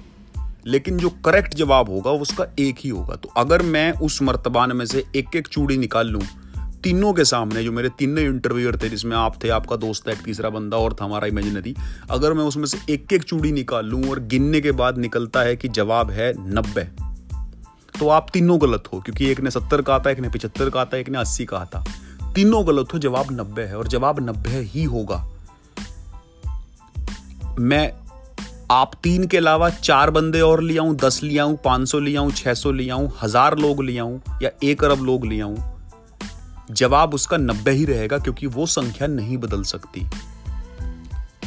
लेकिन 0.66 0.96
जो 0.96 1.10
करेक्ट 1.24 1.54
जवाब 1.54 1.90
होगा, 1.90 2.10
उसका 2.10 2.46
एक 2.58 2.76
ही 2.80 2.90
होगा। 2.90 3.14
तो 3.14 3.28
अगर 3.36 3.62
मैं 3.62 3.92
उस 3.92 4.22
मर्तबान 4.22 4.76
में 4.76 4.86
से 4.86 5.04
एक 5.16 5.36
एक 5.36 5.48
चूड़ी 5.48 5.76
निकाल 5.76 6.08
लूँ, 6.08 6.22
तीनों 6.82 7.12
के 7.12 7.24
सामने, 7.24 7.62
जो 7.64 7.72
मेरे 7.72 7.88
तीनों 7.88 8.24
इंटरव्यूअर 8.24 8.76
थे, 8.76 8.88
जिसमें 8.88 9.16
आप 9.16 9.44
थे, 9.44 9.48
आपका 9.48 9.76
दोस्त 9.76 10.08
है 10.08 10.14
एक 10.14 10.22
तीसरा 10.22 10.50
बंदा 10.50 10.76
और 10.76 10.96
था 11.00 11.04
हमारा 11.04 11.26
इमेजिनरी 11.26 11.74
अगर 12.10 12.32
मैं 12.32 12.44
उसमें 12.44 12.66
से 12.66 12.78
एक 12.92 13.12
एक 13.12 13.22
चूड़ी 13.22 13.52
निकाल 13.52 13.86
लूँ 13.86 14.08
और 14.10 14.20
गिनने 14.20 14.60
के 14.60 14.72
बाद 14.72 14.98
निकलता 14.98 15.40
है 15.40 15.56
कि 15.56 15.68
जवाब 15.68 16.10
है 16.10 16.32
नब्बे। 16.54 17.05
तो 17.98 18.08
आप 18.08 18.26
तीनों 18.32 18.60
गलत 18.60 18.84
हो, 18.92 19.00
क्योंकि 19.00 19.30
एक 19.30 19.40
ने 19.40 19.50
सत्तर 19.50 19.82
कहा 19.82 19.98
था, 19.98 20.10
एक 20.10 20.18
ने 20.20 20.28
पिछहत्तर 20.28 20.70
कहा 20.70 20.84
था, 20.84 20.96
एक 20.96 21.08
ने 21.08 21.18
अस्सी 21.18 21.44
कहा 21.44 21.64
था। 21.64 21.84
तीनों 22.34 22.66
गलत 22.66 22.94
हो, 22.94 22.98
जवाब 22.98 23.26
नब्बे 23.32 23.62
है, 23.62 23.76
और 23.76 23.88
जवाब 23.88 24.20
नब्बे 24.20 24.50
ही 24.50 24.84
होगा। 24.84 25.24
मैं 27.58 27.92
आप 28.70 28.92
तीन 29.02 29.26
के 29.26 29.36
अलावा 29.36 29.70
चार 29.70 30.10
बंदे 30.10 30.40
और 30.40 30.62
ले 30.62 30.78
आऊँ, 30.78 30.96
दस 30.96 31.20
ले 31.22 31.38
आऊँ, 31.38 31.56
पाँच 31.64 31.88
सौ 31.88 31.98
ले 31.98 32.16
आऊँ, 32.16 32.32
छह 32.32 32.54
सौ 32.54 32.72
ले 32.72 32.88
आऊँ, 32.90 33.12
हज़ार 33.22 33.58
लोग 33.58 33.82
ले 33.84 33.98
आऊँ, 33.98 34.20
या 34.42 34.50
एक 34.62 34.84
अरब 34.84 35.04
लोग 35.04 35.26
ले 35.26 35.40
आऊँ, 35.40 35.56
जवाब 36.70 37.14
उसका 37.14 37.36
नब्बे 37.36 37.70
ही 37.70 37.84
रहेगा, 37.84 38.18
क्योंकि 38.18 38.46
वो 38.46 38.66
संख्या 38.66 39.08
नहीं 39.08 39.36
बदल 39.38 39.62
सकती। 39.62 40.06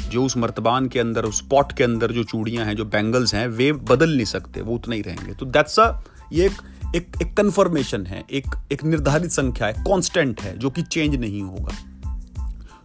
जो 0.10 0.24
उस 0.26 0.38
मर्तबान 0.38 0.88
के 0.88 1.00
अंदर, 1.00 1.26
उस 1.26 1.42
पॉट 1.42 1.72
के 1.72 1.84
अंदर 1.84 2.12
जो 2.12 2.24
चूड़ियाँ 2.24 2.66
हैं, 2.66 2.76
जो 2.76 2.86
बैंगल्स 2.86 3.34
हैं, 3.34 3.48
वे 3.48 3.72
बदल 3.74 4.16
नहीं 4.16 4.26
सकते, 4.26 4.62
वो 4.62 4.76
उतना 4.76 4.96
ही 4.96 5.02
रहेंगे। 5.02 5.34
तो 5.34 5.46
दैट्स 5.46 5.80
अ 5.80 5.92
ये 6.34 6.46
एक 6.46 6.52
एक 6.96 7.12
एक 7.22 7.38
कन्फर्मेशन 7.38 8.06
है, 8.06 8.24
एक 8.32 8.46
एक 8.72 8.84
निर्धारित 8.84 9.32
संख्या 9.32 9.68
है 9.68 9.74
कांस्टेंट 9.74 10.42
है, 10.42 10.58
जो 10.58 10.70
कि 10.70 10.82
चेंज 10.82 11.16
नहीं 11.16 11.42
होगा। 11.42 11.76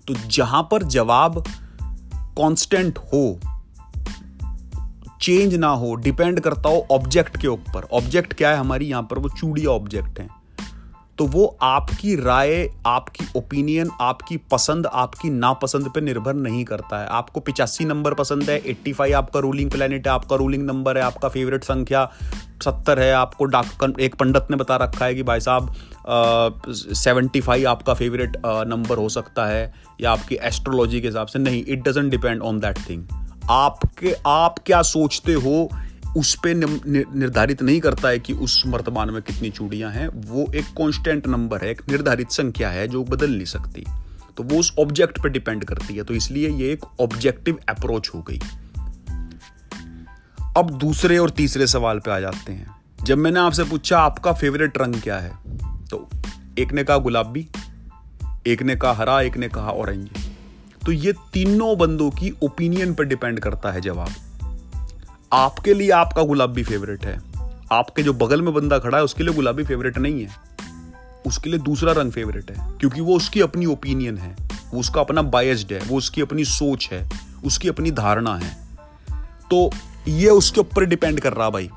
तो 0.08 0.14
जहाँ 0.14 0.68
पर 0.70 0.82
जवाब 0.82 1.44
कांस्टेंट 2.14 2.98
हो 2.98 3.40
चेंज 5.22 5.54
ना 5.54 5.68
हो 5.68 5.94
डिपेंड 5.94 6.40
करता 6.40 6.68
हो 6.68 6.86
ऑब्जेक्ट 6.90 7.36
के 7.36 7.48
ऊपर। 7.48 7.82
ऑब्जेक्ट 7.82 8.32
क्या 8.32 8.50
है 8.50 8.56
हमारी? 8.56 8.86
यहाँ 8.86 9.02
पर 9.02 9.18
वो 9.18 9.28
चूड़िया 9.28 9.70
ऑब्जेक्ट 9.70 10.20
है। 10.20 10.43
तो 11.18 11.26
वो 11.26 11.46
आपकी 11.62 12.14
राय, 12.16 12.68
आपकी 12.86 13.26
ओपिनियन 13.36 13.90
आपकी 14.00 14.36
पसंद, 14.50 14.86
आपकी 14.86 15.30
नापसंद 15.30 15.88
पे 15.88 16.00
निर्भर 16.00 16.34
नहीं 16.34 16.64
करता 16.64 17.00
है। 17.00 17.06
आपको 17.08 17.40
पिचासी 17.40 17.84
नंबर 17.84 18.14
पसंद 18.14 18.50
है 18.50 18.58
एट्टी 18.60 18.92
फाइव 18.92 19.16
आपका 19.16 19.40
रूलिंग 19.40 19.70
प्लेनेट 19.70 20.06
है, 20.06 20.12
आपका 20.12 20.36
रूलिंग 20.36 20.64
नंबर 20.66 20.98
है, 20.98 21.04
आपका 21.04 21.28
फेवरेट 21.28 21.64
संख्या 21.64 22.04
सत्तर 22.64 23.00
है, 23.00 23.12
आपको 23.12 23.44
डाक 23.44 23.94
एक 24.00 24.14
पंडित 24.14 24.50
ने 24.50 24.56
बता 24.56 24.76
रखा 24.76 25.04
है 25.04 25.14
कि 25.14 25.22
भाई 25.22 25.40
साहब 25.40 25.72
सेवेंटी 26.68 27.40
फाइव 27.40 27.68
आपका 27.68 27.94
फेवरेट 27.94 28.36
नंबर 28.46 28.98
हो 28.98 29.08
सकता 29.08 29.46
है 29.46 29.72
या 30.00 30.12
आपकी 30.12 30.38
एस्ट्रोलॉजी 30.42 31.00
के 31.00 31.06
हिसाब 31.06 31.26
से 31.26 31.38
नहीं। 31.38 31.64
It 31.64 31.88
doesn't 31.88 32.10
depend 32.10 32.42
on 32.42 32.60
that 32.60 32.78
thing 32.88 33.06
आपके, 33.50 34.14
आप 34.26 34.58
क्या 34.66 34.82
सोचते 34.82 35.32
हो? 35.32 35.68
उस 36.16 36.34
पर 36.36 36.54
निर्धारित 36.54 37.62
नहीं 37.62 37.80
करता 37.80 38.08
है 38.08 38.18
कि 38.18 38.32
उस 38.32 38.62
मर्तबान 38.66 39.10
में 39.10 39.20
कितनी 39.22 39.50
चूड़ियाँ 39.50 39.90
हैं, 39.90 40.08
वो 40.08 40.46
एक 40.54 40.72
कॉन्स्टेंट 40.76 41.26
नंबर 41.26 41.64
है, 41.64 41.70
एक 41.70 41.82
निर्धारित 41.90 42.30
संख्या 42.30 42.70
है 42.70 42.86
जो 42.88 43.04
बदल 43.04 43.30
नहीं 43.30 43.44
सकती। 43.46 43.84
तो 44.36 44.42
वो 44.42 44.58
उस 44.58 44.72
ऑब्जेक्ट 44.78 45.22
पे 45.22 45.28
डिपेंड 45.28 45.64
करती 45.64 45.96
है 45.96 46.04
तो 46.04 46.14
इसलिए 46.14 46.48
ये 46.50 46.72
एक 46.72 46.84
ऑब्जेक्टिव 47.00 47.58
अप्रोच 47.68 48.10
हो 48.14 48.20
गई। 48.22 48.40
अब 50.56 50.70
दूसरे 50.80 51.18
और 51.18 51.30
तीसरे 51.30 51.66
सवाल 51.66 51.98
पे 51.98 52.10
आ 52.10 52.18
जाते 52.20 52.52
हैं। 52.52 52.76
जब 53.04 53.18
मैंने 53.18 53.40
आपसे 53.40 53.64
पूछा 53.64 54.00
आपका 54.00 54.32
फेवरेट 54.32 54.78
रंग 54.78 54.94
क्या 54.94 55.18
है 55.18 55.32
तो 55.86 56.08
एक 56.58 56.72
ने 56.72 56.84
कहा 56.84 56.96
गुलाबी, 56.98 57.46
एक 58.46 58.62
ने 58.62 58.76
कहा 58.76 58.92
हरा, 58.92 59.20
एक 59.20 59.36
ने 59.36 59.48
कहा 59.48 59.70
ऑरेंज 59.72 60.08
तो 60.86 60.92
ये 60.92 61.12
तीनों 61.32 61.76
बंदों 61.78 62.10
की 62.10 62.32
ओपिनियन 62.42 62.94
पर 62.94 63.04
डिपेंड 63.04 63.40
करता 63.40 63.72
है 63.72 63.80
जवाब। 63.80 64.14
आपके 65.32 65.74
लिए 65.74 65.90
आपका 65.90 66.22
गुलाबी 66.22 66.62
फेवरेट 66.62 67.04
है। 67.04 67.20
आपके 67.72 68.02
जो 68.02 68.12
बगल 68.12 68.42
में 68.42 68.54
बंदा 68.54 68.78
खड़ा 68.78 68.98
है, 68.98 69.04
उसके 69.04 69.24
लिए 69.24 69.34
गुलाबी 69.34 69.64
फेवरेट 69.64 69.98
नहीं 69.98 70.22
है। 70.22 70.30
उसके 71.26 71.50
लिए 71.50 71.58
दूसरा 71.58 71.92
रंग 71.92 72.12
फेवरेट 72.12 72.50
है, 72.50 72.72
क्योंकि 72.80 73.00
वो 73.00 73.16
उसकी 73.16 73.40
अपनी 73.40 73.66
ओपिनियन 73.66 74.18
है। 74.18 74.36
वो 74.74 74.80
उसका 74.80 75.00
अपना 75.00 75.22
बायस्ड 75.22 75.72
है, 75.72 75.80
वो 75.80 75.96
उसकी 75.96 76.20
अपनी 76.20 76.44
सोच 76.44 76.88
है, 76.92 77.08
उसकी 77.44 77.68
अपनी 77.68 77.90
धारणा 77.90 78.36
है। 78.36 78.56
तो 79.50 79.70
ये 80.08 80.30
उसके 80.30 80.60
ऊपर 80.60 80.84
डिपेंड 80.84 81.20
कर 81.20 81.32
रहा 81.32 81.50
भाई। 81.50 81.70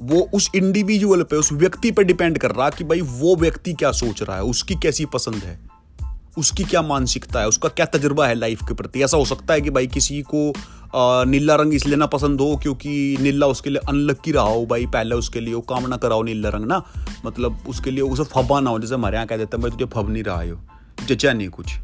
वो 0.00 0.20
उस 0.34 0.50
इंडिविजुअल 0.54 1.22
पे, 1.22 1.36
उस 1.36 1.52
व्यक्ति 1.52 1.90
पे 1.90 2.04
डिपेंड 2.04 2.38
कर 2.38 2.50
रहा 2.50 2.70
कि 2.70 2.84
भाई 2.84 3.00
वो 3.00 3.36
व्यक्ति 3.36 3.72
क्या 3.72 3.92
सोच 3.92 4.22
रहा 4.22 4.36
है, 4.36 4.42
उसकी 4.42 4.74
कैसी 4.74 5.04
पसंद 5.04 5.34
है, 5.34 5.58
उसकी 6.38 6.64
क्या 6.64 6.82
मानसिकता 6.82 7.40
है, 7.40 7.48
उसका 7.48 7.68
क्या 7.68 7.86
तजुर्बा 7.86 8.26
है 8.26 8.34
लाइफ 8.34 8.60
के 8.68 8.74
प्रति। 8.74 9.02
ऐसा 9.02 9.16
हो 9.16 9.24
सकता 9.24 9.54
है 9.54 9.60
कि 9.60 9.70
भाई 9.70 9.86
किसी 9.86 10.20
को 10.22 10.52
नीला 10.94 11.54
रंग 11.54 11.74
इसलिए 11.74 11.96
ना 11.96 12.06
पसंद 12.06 12.40
हो 12.40 12.56
क्योंकि 12.56 13.16
नीला 13.20 13.46
उसके 13.46 13.70
लिए 13.70 13.80
अनलक्की 13.88 14.32
रहा 14.32 14.44
हो 14.44 14.64
भाई, 14.66 14.86
पहले 14.86 15.14
उसके 15.14 15.40
लिए, 15.40 15.54
वो 15.54 15.60
काम 15.60 15.86
ना 15.86 15.96
कराओ 15.96 16.22
नीला 16.22 16.48
रंग 16.48 16.66
ना। 16.66 16.82
मतलब 17.26 17.58
उसके 17.68 17.90
लिए 17.90 18.02
उसे 18.02 18.24
फबा 18.24 18.60
ना 18.60 18.70
हो, 18.70 18.78
जैसे 18.78 18.94
हमारे 18.94 19.16
यहाँ 19.16 19.26
कह 19.26 19.36
देते 19.36 19.56
हैं 19.56 19.62
भाई 19.62 19.70
तुझे 19.70 19.90
फब 19.94 20.10
नहीं 20.10 20.22
रहा 20.22 20.42
हो 20.42 21.06
जचा 21.06 21.32
नहीं 21.32 21.48
कुछ। 21.48 21.74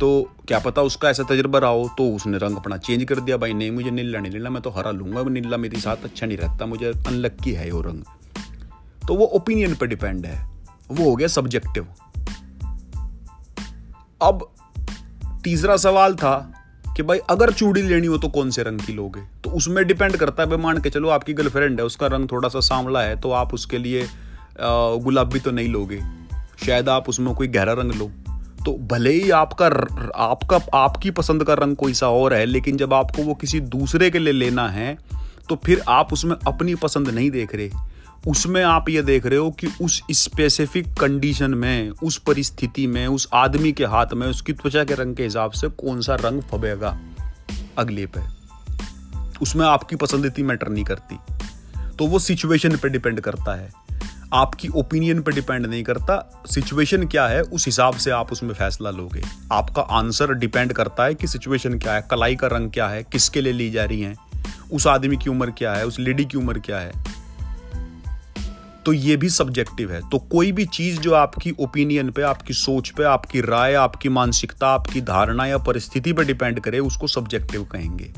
तो 0.00 0.08
क्या 0.48 0.58
पता 0.58 0.82
उसका 0.82 1.10
ऐसा 1.10 1.22
तजर्बा 1.22 1.58
रहा 1.58 1.70
हो 1.70 1.88
तो 1.98 2.08
उसने 2.14 2.38
रंग 2.38 2.56
अपना 2.56 2.76
चेंज 2.76 3.04
कर 3.04 3.20
दिया, 3.20 3.36
भाई 3.36 3.52
नहीं, 3.52 3.70
मुझे 3.70 3.90
नीला 3.90 4.20
नहीं 4.20 4.32
लेना, 4.32 4.50
मैं 4.50 4.62
तो 4.62 4.70
हरा 4.70 4.90
लूँगा 4.90 5.22
नीला 5.22 5.56
मेरे 5.56 5.80
साथ 5.80 6.04
अच्छा 6.04 6.26
नहीं 6.26 6.38
रहता, 6.38 6.66
मुझे 6.66 6.86
अनलक्की 6.86 7.52
है 7.52 7.70
वो 7.70 7.80
रंग। 7.80 8.02
तो 9.08 9.14
वो 9.14 9.26
ओपिनियन 9.26 9.74
पर 9.74 9.86
डिपेंड 9.86 10.26
है। 10.26 10.44
वो 10.90 11.04
हो 11.04 11.14
गया 11.16 11.28
सब्जेक्टिव 11.28 11.86
अब 14.22 14.48
तीसरा 15.44 15.76
सवाल 15.76 16.14
था 16.14 16.52
कि 16.96 17.02
भाई, 17.02 17.18
अगर 17.30 17.52
चूड़ी 17.52 17.82
लेनी 17.82 18.06
हो 18.06 18.18
तो 18.18 18.28
कौन 18.28 18.50
से 18.50 18.62
रंग 18.62 18.80
की 18.80 18.92
लोगे? 18.92 19.20
तो 19.44 19.50
उसमें 19.50 19.86
डिपेंड 19.86 20.16
करता 20.16 20.42
है 20.42 20.48
भाई 20.48 20.58
मान 20.58 20.78
के 20.78 20.90
चलो, 20.90 21.08
आपकी 21.08 21.34
गर्लफ्रेंड 21.34 21.80
है, 21.80 21.86
उसका 21.86 22.06
रंग 22.06 22.28
थोड़ा 22.32 22.48
सा 22.48 22.60
सांवला 22.62 23.02
है 23.02 23.20
तो 23.20 23.30
आप 23.32 23.54
उसके 23.54 23.78
लिए 23.78 24.06
गुलाबी 24.60 25.40
तो 25.40 25.50
नहीं 25.50 25.68
लोगे। 25.68 26.00
शायद 26.66 26.88
आप 26.88 27.08
उसमें 27.08 27.34
कोई 27.34 27.48
गहरा 27.48 27.72
रंग 27.72 27.92
लो। 27.92 28.10
तो 28.64 28.72
भले 28.88 29.10
ही 29.12 29.30
आपका 29.30 29.66
आपका, 30.16 30.60
आपकी 30.74 31.10
पसंद 31.10 31.44
का 31.44 31.54
रंग 31.54 31.76
कोई 31.76 31.94
सा 31.94 32.08
और 32.10 32.34
है, 32.34 32.44
लेकिन 32.46 32.76
जब 32.76 32.94
आपको 32.94 33.22
वो 33.22 33.34
किसी 33.34 33.60
दूसरे 33.72 34.10
के 34.10 34.18
लिए 34.18 34.32
लेना 34.32 34.68
है 34.68 34.96
तो 35.48 35.56
फिर 35.56 35.82
आप 35.88 36.12
उसमें 36.12 36.34
अपनी 36.46 36.74
पसंद 36.74 37.08
नहीं 37.08 37.30
देख 37.30 37.54
रहे। 37.54 37.70
उसमें 38.26 38.64
आप 38.64 38.88
ये 38.88 39.02
देख 39.02 39.26
रहे 39.26 39.38
हो 39.38 39.50
कि 39.50 39.66
उस 39.82 40.02
स्पेसिफिक 40.12 40.94
कंडीशन 40.94 41.50
में, 41.50 41.90
उस 41.90 42.18
परिस्थिति 42.18 42.86
में, 42.86 43.06
उस 43.06 43.28
आदमी 43.34 43.72
के 43.72 43.84
हाथ 43.84 44.06
में, 44.14 44.26
उसकी 44.26 44.52
त्वचा 44.52 44.84
के 44.84 44.94
रंग 44.94 45.16
के 45.16 45.22
हिसाब 45.22 45.50
से 45.50 45.68
कौन 45.68 46.00
सा 46.00 46.14
रंग 46.14 46.42
फबेगा? 46.42 47.00
अगले 47.78 48.06
पे। 48.06 48.20
उसमें 49.42 49.66
आपकी 49.66 49.96
पसंद 49.96 50.26
इतनी 50.26 50.44
मैटर 50.44 50.68
नहीं 50.68 50.84
करती। 50.84 51.18
तो 51.98 52.06
वो 52.06 52.18
सिचुएशन 52.18 52.76
पे 52.76 52.88
डिपेंड 52.88 53.20
करता 53.20 53.54
है। 53.54 53.72
आपकी 54.34 54.68
ओपिनियन 54.68 55.22
पे 55.22 55.32
डिपेंड 55.32 55.66
नहीं 55.66 55.84
करता। 55.84 56.42
सिचुएशन 56.46 57.06
क्या 57.06 57.26
है? 57.26 57.42
उस 57.42 57.66
हिसाब 57.66 57.94
से 57.94 58.10
आप 58.10 58.32
उसमें 58.32 58.54
फैसला 58.54 58.90
लोगे। 58.90 59.22
आपका 59.52 59.82
आंसर 59.82 60.34
डिपेंड 60.34 60.72
करता 60.72 61.04
है 61.04 61.14
कि 61.14 61.26
सिचुएशन 61.26 61.78
क्या 61.78 61.92
है, 61.92 62.02
कलाई 62.10 62.36
का 62.36 62.46
रंग 62.46 62.70
क्या 62.70 62.88
है, 62.88 63.02
किसके 63.02 63.40
लिए 63.40 63.52
ली 63.52 63.70
जा 63.70 63.84
रही 63.84 64.00
है, 64.00 64.14
उस 64.72 64.86
आदमी 64.86 65.16
की 65.16 65.30
उम्र 65.30 65.50
क्या 65.50 65.74
है, 65.74 65.86
उस 65.86 65.98
लेडी 65.98 66.24
की 66.24 66.38
उम्र 66.38 66.58
क्या 66.58 66.78
है। 66.78 67.15
तो 68.86 68.92
ये 68.92 69.16
भी 69.16 69.28
सब्जेक्टिव 69.28 69.92
है। 69.92 70.10
तो 70.10 70.18
कोई 70.18 70.52
भी 70.52 70.64
चीज़ 70.64 71.00
जो 71.00 71.14
आपकी 71.14 71.50
ओपिनियन 71.50 72.10
पे, 72.10 72.22
आपकी 72.22 72.54
सोच 72.54 72.90
पे, 72.90 73.04
आपकी 73.04 73.40
राय, 73.40 73.74
आपकी 73.74 74.08
मानसिकता, 74.08 74.68
आपकी 74.68 75.00
धारणा 75.00 75.46
या 75.46 75.58
परिस्थिति 75.58 76.12
पे 76.12 76.24
डिपेंड 76.24 76.60
करे, 76.60 76.78
उसको 76.78 77.06
सब्जेक्टिव 77.06 77.64
कहेंगे। 77.64 78.12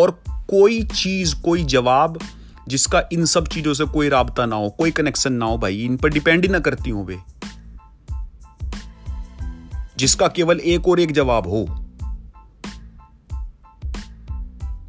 और 0.00 0.10
कोई 0.28 0.82
चीज़, 0.82 1.34
कोई 1.34 1.64
जवाब 1.64 2.20
जिसका 2.68 3.02
इन 3.12 3.24
सब 3.24 3.48
चीज़ों 3.48 3.74
से 3.74 3.84
कोई 3.84 4.08
राबता 4.08 4.46
ना 4.46 4.56
हो, 4.56 4.70
कोई 4.70 4.90
कनेक्शन 4.90 5.32
ना 5.32 5.46
हो 5.46 5.58
भाई, 5.58 5.82
इन 5.82 5.96
पर 5.96 6.08
डिपेंड 6.08 6.42
ही 6.44 6.48
ना 6.48 6.58
करती 6.58 6.90
हूँ 6.90 7.06
वे। 7.06 7.18
जिसका 9.98 10.28
केवल 10.28 10.60
एक 10.60 10.88
और 10.88 11.00
एक 11.00 11.12
जवाब 11.12 11.46
हो। 11.46 11.85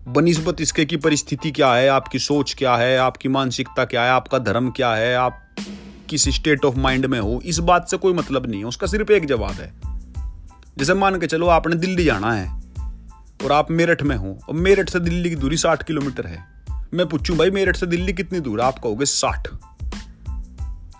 बनस्बत 0.08 0.62
इसके 0.62 0.86
की 0.86 0.98
परिस्थिति 0.98 1.52
क्या 1.52 1.74
है? 1.74 1.90
आपकी 1.90 2.20
सोच 2.20 2.56
क्या 2.58 2.76
है? 2.76 2.98
आपकी 2.98 3.30
मानसिकता 3.30 3.86
क्या 3.86 4.04
है? 4.04 4.10
आपका 4.10 4.40
धर्म 4.40 4.70
क्या 4.70 4.94
है? 4.94 5.16
आप 5.16 5.56
किस 6.10 6.30
स्टेट 6.30 6.66
ऑफ़ 6.66 6.76
माइंड 6.76 7.06
में 7.06 7.20
हो? 7.20 7.42
इस 7.46 7.60
बात 7.60 7.88
से 7.88 7.98
कोई 7.98 8.14
मतलब 8.14 8.46
नहीं 8.46 8.60
है। 8.60 8.66
उसका 8.66 8.88
सिर्फ़ 8.88 9.12
एक 9.12 9.26
जवाब 9.26 9.52
है। 9.52 9.74
जैसे 10.78 10.94
मान 10.94 11.20
के 11.20 11.28
चलो 11.28 11.48
आपने 11.48 11.76
दिल्ली 11.76 12.04
जाना 12.04 12.34
है 12.34 12.62
और 13.46 13.52
आप 13.52 13.72
मेरठ 13.72 14.04
में 14.04 14.16
हो 14.16 14.40
और 14.50 14.56
मेरठ 14.56 14.90
से 14.90 15.00
दिल्ली 15.00 15.30
की 15.30 15.36
दूरी 15.36 15.58
साठ 15.58 15.84
किलोमीटर 15.84 16.28
है। 16.28 16.46
मैं 16.94 17.08
पूछूँ, 17.08 17.38
भाई, 17.38 17.52
मेरठ 17.52 17.76
से 17.76 17.86
दिल्ली 17.86 18.14
कितनी 18.14 18.40
दूर 18.40 18.62
है? 18.62 18.68
आप 18.68 18.80
कहोगे, 18.80 19.06
साठ. 19.06 19.48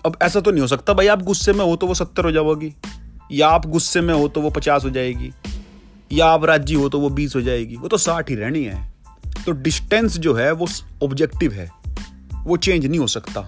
अब 0.06 0.18
ऐसा 0.22 0.40
तो 0.40 0.52
नहीं 0.52 0.62
हो 0.62 0.68
सकता। 0.68 0.94
भाई, 0.94 1.08
आप 1.08 1.22
गुस्से 1.22 1.54
में 1.54 1.66
हो 1.66 1.76
तो 1.76 1.88
वो 1.88 1.94
सत्तर 1.94 2.26
हो 2.26 2.32
जाओगी। 2.32 2.74
या 3.32 3.48
आप 3.48 3.66
गुस्से 3.66 4.02
में 4.02 4.14
हो 4.14 4.28
तो 4.28 4.42
वो 4.42 4.50
पचास 4.50 4.84
हो 4.84 4.90
जाएगी। 4.90 5.32
या 6.12 6.28
आप 6.28 6.44
राज्य 6.44 6.76
हो 6.76 6.90
तो 6.90 7.00
वो 7.00 7.10
बीस 7.10 7.36
हो 7.36 7.42
जाएगी। 7.42 7.76
वो 7.76 7.88
तो 7.88 7.98
साठ 7.98 8.30
ही 8.30 8.36
रहनी 8.36 8.64
है। 8.64 8.97
तो 9.46 9.52
डिस्टेंस 9.54 10.18
जो 10.18 10.34
है 10.34 10.52
वो 10.52 10.68
ऑब्जेक्टिव 11.04 11.54
है। 11.54 11.70
वो 12.38 12.58
चेंज 12.58 12.86
नहीं 12.86 13.00
हो 13.00 13.08
सकता। 13.08 13.42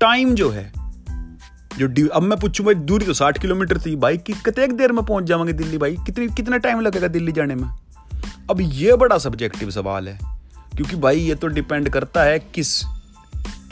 टाइम 0.00 0.34
जो 0.34 0.50
है, 0.50 0.72
जो 1.78 2.08
अब 2.08 2.22
मैं 2.22 2.38
पूछूँ 2.38 2.66
भाई 2.66 2.74
दूरी 2.74 3.06
तो 3.06 3.12
साठ 3.12 3.38
किलोमीटर 3.38 3.78
थी 3.78 3.94
भाई, 3.96 4.16
कि 4.16 4.32
कितने 4.34 4.66
देर 4.68 4.92
में 4.92 5.04
पहुँच 5.04 5.24
जाएँगे 5.24 5.52
दिल्ली 5.52 5.78
भाई? 5.78 5.96
कितनी, 6.06 6.28
कितना 6.28 6.56
टाइम 6.58 6.80
लगेगा 6.80 7.08
दिल्ली 7.08 7.32
जाने 7.32 7.54
में? 7.54 7.68
अब 8.50 8.60
ये 8.60 8.96
बड़ा 8.96 9.18
सब्जेक्टिव 9.18 9.70
सवाल 9.70 10.08
है, 10.08 10.18
क्योंकि 10.76 10.96
भाई 10.96 11.18
ये 11.18 11.34
तो 11.34 11.46
डिपेंड 11.48 11.88
करता 11.88 12.22
है 12.22 12.38
किस 12.54 12.80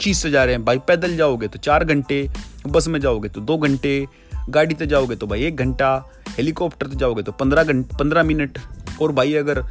चीज़ 0.01 0.17
से 0.17 0.29
जा 0.31 0.43
रहे 0.43 0.55
हैं। 0.55 0.63
भाई 0.65 0.77
पैदल 0.77 1.15
जाओगे 1.17 1.47
तो 1.47 1.59
चार 1.59 1.83
घंटे, 1.85 2.29
बस 2.67 2.87
में 2.87 2.99
जाओगे 2.99 3.29
तो 3.29 3.41
दो 3.41 3.57
घंटे, 3.57 4.05
गाड़ी 4.49 4.75
से 4.79 4.87
जाओगे 4.87 5.15
तो 5.15 5.27
भाई 5.27 5.43
एक 5.43 5.55
घंटा, 5.55 6.09
हेलीकॉप्टर 6.29 6.87
से 6.87 6.95
जाओगे 6.95 7.23
तो 7.23 7.31
पंद्रह 7.31 7.63
घंटे 7.63 7.97
पंद्रह 7.97 8.23
मिनट। 8.23 8.59
और 9.01 9.11
भाई 9.11 9.33
अगर 9.33 9.63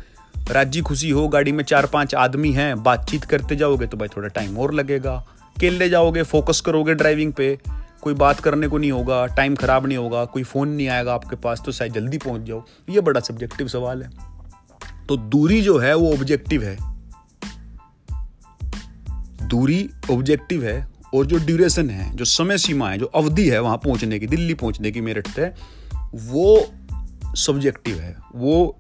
राज़ी 0.50 0.80
खुशी 0.80 1.10
हो, 1.10 1.28
गाड़ी 1.28 1.52
में 1.52 1.64
चार 1.64 1.86
पाँच 1.86 2.14
आदमी 2.14 2.52
हैं, 2.52 2.82
बातचीत 2.82 3.24
करते 3.24 3.56
जाओगे 3.56 3.86
तो 3.86 3.96
भाई 3.96 4.08
थोड़ा 4.08 4.28
टाइम 4.28 4.58
और 4.58 4.74
लगेगा। 4.74 5.24
केले 5.60 5.88
जाओगे 5.88 6.22
फोकस 6.22 6.60
करोगे 6.60 6.94
ड्राइविंग 6.94 7.32
पे, 7.32 7.58
कोई 8.02 8.14
बात 8.14 8.40
करने 8.40 8.68
को 8.68 8.78
नहीं 8.78 8.92
होगा 8.92 9.26
टाइम 9.26 9.54
खराब 9.54 9.86
नहीं 9.86 9.98
होगा, 9.98 10.24
कोई 10.24 10.42
फ़ोन 10.42 10.68
नहीं 10.68 10.88
आएगा 10.88 11.14
आपके 11.14 11.36
पास 11.36 11.62
तो 11.66 11.72
शायद 11.72 11.92
जल्दी 11.92 12.18
पहुँच 12.18 12.42
जाओ। 12.42 12.64
ये 12.88 13.00
बड़ा 13.00 13.20
सब्जेक्टिव 13.20 13.68
सवाल 13.68 14.02
है। 14.02 14.10
तो 15.08 15.16
दूरी 15.16 15.62
जो 15.62 15.78
है, 15.78 15.94
वो 15.94 16.12
ऑब्जेक्टिव 16.12 16.62
है। 16.62 16.76
दूरी 19.48 19.90
ऑब्जेक्टिव 20.10 20.64
है, 20.64 20.88
और 21.14 21.26
जो 21.26 21.36
ड्यूरेशन 21.36 21.90
है, 21.90 22.16
जो 22.16 22.24
समय 22.24 22.58
सीमा 22.58 22.90
है, 22.90 22.98
जो 22.98 23.06
अवधि 23.06 23.48
है, 23.48 23.60
वहाँ 23.60 23.76
पहुँचने 23.76 24.18
की, 24.18 24.26
दिल्ली 24.26 24.54
पहुँचने 24.54 24.90
की 24.90 25.00
मेरठ 25.00 25.28
से 25.28 25.52
वो 26.14 26.72
सब्जेक्टिव 27.46 27.98
है। 27.98 28.16
वो 28.34 28.76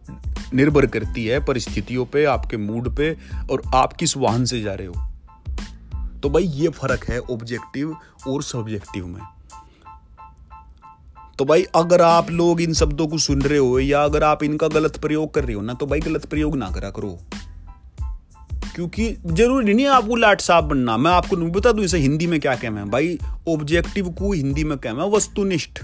निर्भर 0.54 0.86
करती 0.86 1.26
है 1.26 1.44
परिस्थितियों 1.44 2.04
पे, 2.06 2.24
आपके 2.24 2.56
मूड 2.56 2.96
पे 2.96 3.16
और 3.50 3.62
आप 3.74 3.92
किस 3.92 4.16
वाहन 4.16 4.44
से 4.44 4.60
जा 4.60 4.74
रहे 4.74 4.86
हो। 4.86 4.94
तो 6.22 6.30
भाई 6.30 6.42
ये 6.42 6.68
फ़र्क 6.68 7.04
है 7.08 7.20
ऑब्जेक्टिव 7.20 7.96
और 8.28 8.42
सब्जेक्टिव 8.42 9.06
में। 9.06 9.22
तो 11.38 11.44
भाई 11.44 11.62
अगर 11.62 12.02
आप 12.02 12.30
लोग 12.30 12.60
इन 12.60 12.74
शब्दों 12.74 13.06
को 13.06 13.18
सुन 13.18 13.42
रहे 13.42 13.58
हो 13.58 13.78
या 13.80 14.04
अगर 14.04 14.22
आप 14.22 14.42
इनका 14.42 14.68
गलत 14.68 14.96
प्रयोग 14.96 15.34
कर 15.34 15.44
रहे 15.44 15.54
हो 15.54 15.62
ना 15.62 15.74
तो 15.74 15.86
भाई 15.86 16.00
गलत 16.00 16.24
प्रयोग 16.26 16.56
ना 16.56 16.70
करा 16.70 16.90
करो। 16.90 17.18
क्योंकि 18.74 19.16
ज़रूरी 19.26 19.74
नहीं 19.74 19.86
है 19.86 19.92
आपको 19.92 20.16
लाट 20.16 20.40
साहब 20.40 20.64
बनना। 20.64 20.96
मैं 20.96 21.10
आपको 21.10 21.36
नहीं 21.36 21.50
बता 21.50 21.72
दू, 21.72 21.82
इसे 21.82 21.98
हिंदी 21.98 22.26
में 22.26 22.40
क्या 22.40 22.56
कहना 22.56 22.80
है 22.80 22.90
भाई 22.90 23.18
ऑब्जेक्टिव 23.48 24.08
को 24.10 24.32
हिंदी 24.32 24.64
में 24.64 24.78
कहना 24.78 25.02
है 25.02 25.10
वस्तुनिष्ठ। 25.10 25.80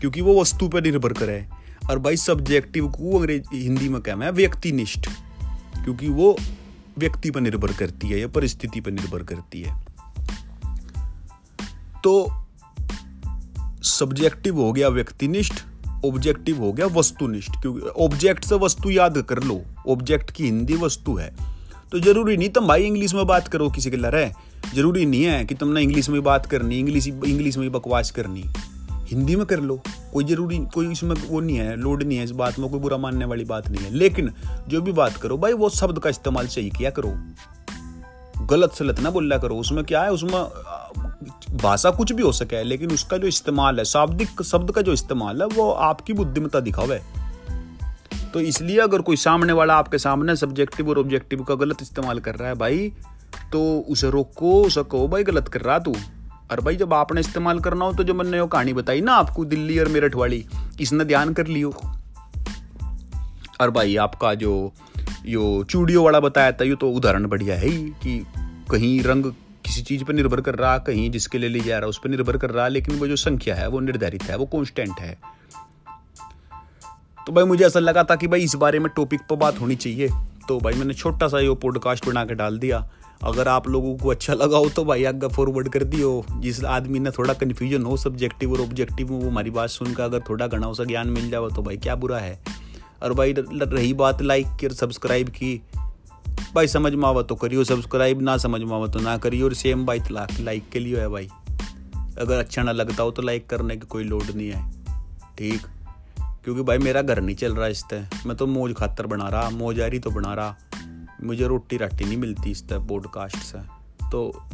क्योंकि 0.00 0.20
वो 0.20 0.40
वस्तु 0.40 0.68
पर 0.68 0.82
निर्भर 0.82 1.12
करे। 1.12 1.48
और 1.90 1.98
भाई 1.98 2.16
सब्जेक्टिव 2.16 2.88
को 2.88 3.18
अंग्रेज़, 3.18 3.44
हिंदी 3.54 3.88
में 3.88 4.00
कहना 4.00 4.24
है 4.24 4.32
व्यक्तिनिष्ठ, 4.32 5.08
क्योंकि 5.84 6.08
वो 6.08 6.36
व्यक्ति 6.98 7.30
पर 7.30 7.40
निर्भर 7.40 7.72
करती 7.72 8.08
है 8.08 8.20
या 8.20 8.28
परिस्थिति 8.28 8.80
पर 8.80 8.90
निर्भर 8.90 9.22
करती 9.22 9.62
है। 9.62 9.86
तो 12.04 12.44
सब्जेक्टिव 13.82 14.56
हो 14.56 14.72
गया 14.72 14.88
व्यक्तिनिष्ठ 14.88 15.62
ऑब्जेक्टिव 16.06 16.58
हो 16.58 16.72
गया 16.72 16.86
वस्तुनिष्ठ, 16.86 17.50
क्योंकि 17.50 17.80
ऑब्जेक्ट 17.80 18.44
से 18.44 18.54
वस्तु 18.54 18.90
याद 18.90 19.18
कर 19.22 19.42
लो। 19.42 19.60
ऑब्जेक्ट 19.88 20.30
की 20.30 20.44
हिंदी 20.44 20.76
वस्तु 20.76 21.14
है। 21.16 21.34
तो 21.92 22.00
ज़रूरी 22.00 22.36
नहीं, 22.36 22.48
तुम 22.48 22.68
भाई 22.68 22.82
इंग्लिश 22.82 23.14
में 23.14 23.26
बात 23.26 23.48
करो, 23.48 23.70
किसी 23.70 23.90
के 23.90 23.96
लड़े 23.96 24.32
ज़रूरी 24.74 25.06
नहीं 25.06 25.22
है 25.22 25.44
कि 25.44 25.54
तुमने 25.54 25.82
इंग्लिश 25.82 26.08
में 26.08 26.22
बात 26.22 26.46
करनी, 26.46 26.78
इंग्लिश 26.78 27.06
इंग्लिश 27.06 27.56
में 27.56 27.72
बकवास 27.72 28.10
करनी। 28.10 28.44
हिंदी 29.08 29.36
में 29.36 29.46
कर 29.46 29.60
लो, 29.60 29.80
कोई 30.12 30.24
ज़रूरी 30.24 30.58
कोई 30.58 30.92
इसमें 30.92 31.16
वो 31.28 31.40
नहीं 31.40 31.56
है, 31.56 31.76
लोड 31.76 32.02
नहीं 32.02 32.18
है 32.18 32.24
इस 32.24 32.30
बात 32.30 32.58
में, 32.58 32.70
कोई 32.70 32.80
बुरा 32.80 32.96
मानने 32.96 33.24
वाली 33.24 33.44
बात 33.44 33.68
नहीं 33.68 33.84
है। 33.84 33.94
लेकिन 33.94 34.32
जो 34.68 34.80
भी 34.80 34.92
बात 34.92 35.16
करो, 35.16 35.38
भाई, 35.38 35.52
वो 35.52 35.70
शब्द 35.70 35.98
का 35.98 36.10
इस्तेमाल 36.10 36.46
सही 36.46 36.70
किया 36.70 36.90
करो। 36.90 37.14
गलत 38.46 38.72
सलत 38.72 39.00
ना 39.00 39.10
बोला 39.10 39.38
करो। 39.38 39.56
उसमें 39.56 39.84
क्या 39.84 40.02
है, 40.02 40.10
उसमें 40.10 40.50
भाषा 41.56 41.90
कुछ 41.90 42.12
भी 42.12 42.22
हो 42.22 42.32
सके, 42.32 42.62
लेकिन 42.62 42.90
उसका 42.90 43.16
जो 43.16 43.26
इस्तेमाल 43.26 43.78
है, 43.78 43.84
शाब्दिक 43.84 44.42
शब्द 44.42 44.72
का 44.72 44.82
जो 44.82 44.92
इस्तेमाल 44.92 45.42
है, 45.42 45.48
वो 45.48 45.72
आपकी 45.72 46.12
बुद्धिमत्ता 46.12 46.60
दिखावे। 46.60 47.02
तो 48.32 48.40
इसलिए 48.40 48.78
अगर 48.78 49.00
कोई 49.00 49.16
सामने 49.16 49.52
वाला 49.52 49.74
आपके 49.74 49.98
सामने 49.98 50.36
सब्जेक्टिव 50.36 50.88
और 50.88 50.98
ऑब्जेक्टिव 50.98 51.42
का 51.42 51.54
गलत 51.54 51.76
इस्तेमाल 51.82 52.18
कर 52.18 52.34
रहा 52.34 52.48
है 52.48 52.54
भाई 52.54 52.92
तो 53.52 53.86
उसे 53.88 54.10
रोको, 54.10 54.64
उसे 54.64 54.82
कहो, 54.82 55.08
भाई, 55.08 55.24
गलत 55.24 55.48
कर 55.48 55.60
रहा 55.60 55.78
तू। 55.78 55.94
और 56.50 56.60
भाई, 56.60 56.76
जब 56.76 56.94
आपने 56.94 57.20
इस्तेमाल 57.20 57.60
करना 57.60 57.84
हो 57.84 57.92
तो 57.92 58.04
जो 58.04 58.14
मैंने 58.14 58.40
वो 58.40 58.46
कहानी 58.46 58.72
बताई 58.72 59.00
ना 59.00 59.12
आपको, 59.12 59.44
दिल्ली 59.44 59.78
और 59.78 59.88
मेरठ 59.88 60.14
वाली, 60.14 60.46
इसने 60.80 61.04
ध्यान 61.04 61.32
कर 61.32 61.46
लियो। 61.46 61.74
और 63.60 63.70
भाई, 63.70 63.96
आपका 63.96 64.34
जो, 64.34 64.72
यो 65.26 65.64
चूड़ियों 65.64 66.04
वाला 66.04 66.20
बताया 66.20 66.52
था, 66.52 66.64
ये 66.64 66.74
तो 66.74 66.90
उदाहरण 66.90 67.26
बढ़िया 67.26 67.56
है 67.56 67.68
ही, 67.68 67.78
कि 67.78 68.26
कहीं 68.70 69.02
रंग 69.02 69.24
किसी 69.64 69.82
चीज़ 69.82 70.04
पर 70.04 70.12
निर्भर 70.12 70.40
कर 70.40 70.54
रहा, 70.54 70.78
कहीं 70.78 71.10
जिसके 71.10 71.38
लिए 71.38 71.50
ले 71.50 71.60
जा 71.60 71.78
रहा, 71.78 71.88
उस 71.88 71.98
पर 71.98 72.10
निर्भर 72.10 72.36
कर 72.36 72.50
रहा, 72.50 72.68
लेकिन 72.68 72.98
वो 72.98 73.06
जो 73.06 73.16
संख्या 73.16 73.54
है, 73.54 73.68
वो 73.68 73.80
निर्धारित 73.80 74.22
है, 74.22 74.36
वो 74.36 74.46
कॉन्स्टेंट 74.46 75.00
है। 75.00 75.18
तो 77.26 77.32
भाई, 77.32 77.44
मुझे 77.44 77.66
ऐसा 77.66 77.78
लगा 77.78 78.04
था 78.04 78.16
कि 78.16 78.26
भाई, 78.26 78.40
इस 78.40 78.54
बारे 78.54 78.78
में 78.78 78.92
टॉपिक 78.96 79.20
पर 79.20 79.36
बात 79.36 79.60
होनी 79.60 79.76
चाहिए। 79.76 80.08
तो 80.48 80.60
भाई, 80.60 80.74
मैंने 80.74 80.94
छोटा 80.94 81.28
सा 81.28 81.40
ये 81.40 81.54
पॉडकास्ट 81.54 82.06
बना 82.06 82.24
के 82.24 82.34
डाल 82.34 82.58
दिया। 82.58 82.90
अगर 83.20 83.48
आप 83.48 83.68
लोगों 83.68 83.96
को 83.96 84.08
अच्छा 84.08 84.34
लगा 84.34 84.56
हो 84.56 84.68
तो 84.68 84.84
भाई 84.84 85.04
आगे 85.04 85.28
फॉरवर्ड 85.28 85.68
कर 85.68 85.84
दियो। 85.84 86.24
जिस 86.32 86.62
आदमी 86.66 86.98
ने 86.98 87.10
थोड़ा 87.10 87.34
कन्फ्यूज़न 87.34 87.84
हो 87.84 87.96
सब्जेक्टिव 87.96 88.52
और 88.52 88.60
ऑब्जेक्टिव 88.60 89.10
में 89.12 89.18
वो 89.18 89.30
हमारी 89.30 89.50
बात 89.50 89.70
सुनकर 89.70 90.02
अगर 90.02 90.20
थोड़ा 90.28 90.46
घना 90.46 90.72
सा 90.72 90.84
ज्ञान 90.84 91.08
मिल 91.08 91.30
जाओ 91.30 91.48
तो 91.50 91.62
भाई 91.62 91.76
क्या 91.76 91.94
बुरा 91.96 92.18
है? 92.18 92.38
और 93.02 93.14
भाई 93.14 93.34
रही 93.38 93.92
बात 93.94 94.22
लाइक 94.22 94.46
की 94.60 94.66
और 94.66 94.72
सब्सक्राइब 94.72 95.28
की, 95.28 95.60
भाई 96.54 96.68
समझ 96.68 96.92
में 96.94 97.08
आवा 97.08 97.22
तो 97.22 97.34
करियो 97.34 97.64
सब्सक्राइब 97.64 98.22
ना 98.22 98.36
समझ 98.36 98.60
में 98.60 98.74
आवा 98.76 98.86
तो 98.86 99.00
ना 99.00 99.16
करियो। 99.18 99.46
और 99.46 99.54
सेम 99.54 99.84
भाई 99.86 100.00
लाइक 100.10 100.68
के 100.72 100.78
लिए 100.78 101.00
है 101.00 101.08
भाई। 101.08 101.28
अगर 102.18 102.38
अच्छा 102.38 102.62
ना 102.62 102.72
लगता 102.72 103.02
हो 103.02 103.10
तो 103.10 103.22
लाइक 103.22 103.46
करने 103.46 103.76
की 103.76 103.86
कोई 103.86 104.04
लोड 104.04 104.30
नहीं 104.34 104.50
है। 104.50 104.70
ठीक? 105.38 105.66
क्योंकि 106.44 106.62
भाई 106.62 106.78
मेरा 106.78 107.02
घर 107.02 107.20
नहीं 107.20 107.36
चल 107.36 107.54
रहा 107.54 107.66
इस 107.66 107.82
तरह। 107.90 108.26
मैं 108.26 108.36
तो 108.36 108.46
मौज 108.46 108.74
खातर 108.74 109.06
बना 109.06 109.28
रहा, 109.28 109.50
मौज 109.50 109.80
आ 109.80 109.86
रही 109.86 109.98
तो 109.98 110.10
बना 110.10 110.34
रहा। 110.34 110.56
मुझे 111.24 111.46
रोटी 111.46 111.76
राटी 111.76 112.04
नहीं 112.04 112.16
मिलती 112.16 112.50
इस 112.50 112.68
तरह 112.68 112.78
पॉडकास्ट 112.78 113.36
से 113.36 113.58
तो 114.10 114.48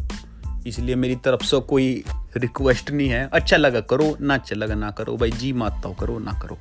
इसलिए 0.67 0.95
मेरी 0.95 1.17
तरफ़ 1.17 1.45
से 1.45 1.61
कोई 1.61 2.05
रिक्वेस्ट 2.37 2.91
नहीं 2.91 3.09
है। 3.09 3.31
अच्छा 3.33 3.57
लगा 3.57 3.81
करो, 3.81 4.17
ना 4.21 4.35
अच्छा 4.35 4.57
लगा 4.57 4.75
ना 4.75 4.91
करो। 4.91 5.17
भाई 5.17 5.31
जी 5.31 5.53
माता 5.53 5.89
हो, 5.89 5.95
करो 5.95 6.19
ना 6.19 6.33
करो। 6.33 6.59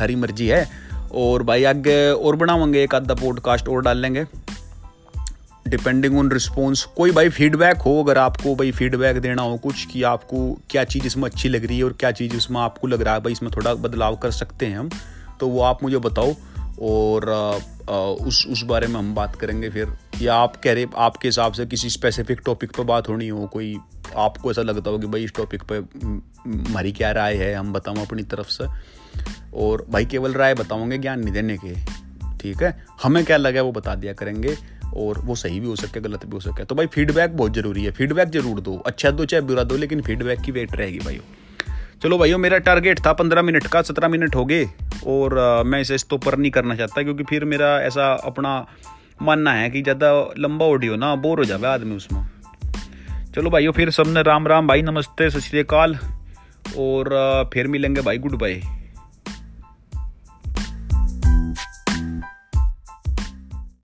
थारी 0.00 0.16
मर्ज़ी 0.16 0.46
है। 0.46 0.68
और 1.12 1.42
भाई 1.42 1.64
आगे 1.64 2.10
और 2.10 2.36
बनावेंगे 2.36 2.82
एक 2.82 2.94
आधा 2.94 3.14
पॉडकास्ट 3.14 3.68
और 3.68 3.82
डाल 3.82 3.98
लेंगे। 3.98 4.26
डिपेंडिंग 5.68 6.18
ऑन 6.18 6.30
रिस्पॉन्स 6.30 6.84
कोई 6.84 7.10
भाई 7.10 7.28
फीडबैक 7.28 7.76
हो, 7.76 8.02
अगर 8.04 8.18
आपको 8.18 8.54
भाई 8.54 8.70
फीडबैक 8.70 9.16
देना 9.16 9.42
हो 9.42 9.56
कुछ 9.56 9.86
कि 9.86 10.02
आपको 10.02 10.58
क्या 10.70 10.84
चीज़ 10.84 11.06
इसमें 11.06 11.24
अच्छी 11.24 11.48
लग 11.48 11.64
रही 11.64 11.78
है 11.78 11.84
और 11.84 11.92
क्या 11.92 12.10
चीज़ 12.10 12.36
इसमें 12.36 12.60
आपको 12.60 12.86
लग 12.86 13.02
रहा 13.02 13.14
है, 13.14 13.20
भाई 13.20 13.32
इसमें 13.32 13.50
थोड़ा 13.56 13.74
बदलाव 13.74 14.16
कर 14.16 14.30
सकते 14.30 14.66
हैं 14.66 14.78
हम 14.78 14.90
तो 15.40 15.48
वो 15.48 15.62
आप 15.62 15.82
मुझे 15.82 15.98
बताओ। 15.98 16.34
और 16.82 17.30
उस 18.22 18.44
उस 18.46 18.62
बारे 18.64 18.86
में 18.86 18.94
हम 18.94 19.14
बात 19.14 19.36
करेंगे 19.36 19.70
फिर। 19.70 19.92
या 20.22 20.34
आप 20.36 20.56
कह 20.56 20.72
रहे, 20.72 20.86
आपके 20.96 21.28
हिसाब 21.28 21.52
से 21.52 21.66
किसी 21.66 21.90
स्पेसिफिक 21.90 22.40
टॉपिक 22.46 22.72
पर 22.72 22.84
बात 22.84 23.08
होनी 23.08 23.28
हो, 23.28 23.46
कोई 23.46 23.76
आपको 24.16 24.50
ऐसा 24.50 24.62
लगता 24.62 24.90
हो 24.90 24.98
कि 24.98 25.06
भाई 25.06 25.24
इस 25.24 25.32
टॉपिक 25.36 25.62
पर 25.72 25.88
हमारी 26.46 26.92
क्या 26.92 27.10
राय 27.12 27.36
है, 27.36 27.54
हम 27.54 27.72
बताऊँ 27.72 28.00
अपनी 28.00 28.22
तरफ़ 28.24 28.48
से। 28.50 28.66
और 29.56 29.84
भाई 29.90 30.06
केवल 30.06 30.32
राय 30.34 30.54
बताओगे 30.54 30.98
ज्ञान 30.98 31.20
नहीं 31.20 31.34
देने 31.34 31.56
के, 31.56 31.74
ठीक 32.38 32.62
है? 32.62 32.76
हमें 33.02 33.24
क्या 33.24 33.36
लगा 33.36 33.62
वो 33.62 33.72
बता 33.72 33.94
दिया 33.94 34.12
करेंगे, 34.12 34.56
और 34.96 35.18
वो 35.18 35.34
सही 35.36 35.60
भी 35.60 35.66
हो 35.66 35.74
सके 35.76 36.00
गलत 36.00 36.24
भी 36.24 36.32
हो 36.32 36.40
सके 36.40 36.64
तो 36.64 36.74
भाई 36.74 36.86
फीडबैक 36.86 37.36
बहुत 37.36 37.54
ज़रूरी 37.54 37.84
है 37.84 37.90
फीडबैक 37.92 38.28
ज़रूर 38.30 38.60
दो 38.60 38.76
अच्छा 38.86 39.10
दो 39.10 39.24
चाहे 39.24 39.40
बुरा 39.42 39.62
दो, 39.64 39.76
लेकिन 39.76 40.00
फीडबैक 40.02 40.40
की 40.40 40.52
वेट 40.52 40.74
रहेगी 40.76 40.98
भाई। 40.98 41.20
चलो 42.02 42.16
भाइयों, 42.18 42.38
मेरा 42.38 42.58
टारगेट 42.58 43.00
था 43.06 43.12
पंद्रह 43.12 43.42
मिनट 43.42 43.66
का, 43.66 43.80
सत्रह 43.82 44.08
मिनट 44.08 44.34
हो 44.36 44.44
गए, 44.44 44.64
और 45.06 45.34
मैं 45.66 45.80
इसे 45.80 45.94
इस 45.94 46.06
तो 46.08 46.16
पर 46.18 46.36
नहीं 46.38 46.50
करना 46.50 46.74
चाहता, 46.74 47.02
क्योंकि 47.02 47.24
फिर 47.24 47.44
मेरा 47.44 47.70
ऐसा 47.82 48.12
अपना 48.24 48.52
मानना 49.22 49.52
है 49.52 49.70
कि 49.70 49.82
ज़्यादा 49.82 50.10
लंबा 50.38 50.66
ऑडियो 50.66 50.96
ना 50.96 51.14
बोर 51.16 51.38
हो 51.38 51.44
जाए 51.44 51.72
आदमी 51.72 51.96
उसमें। 51.96 52.22
चलो 53.34 53.50
भाइयों, 53.50 53.72
फिर 53.72 53.90
सबने 53.90 54.22
राम 54.22 54.46
राम, 54.46 54.66
भाई 54.68 54.82
नमस्ते, 54.82 55.30
सत 55.30 55.40
श्रीकाल 55.40 55.98
और 56.78 57.50
फिर 57.54 57.68
मिलेंगे 57.68 58.00
भाई, 58.00 58.18
गुड 58.18 58.38
बाय। 58.38 58.60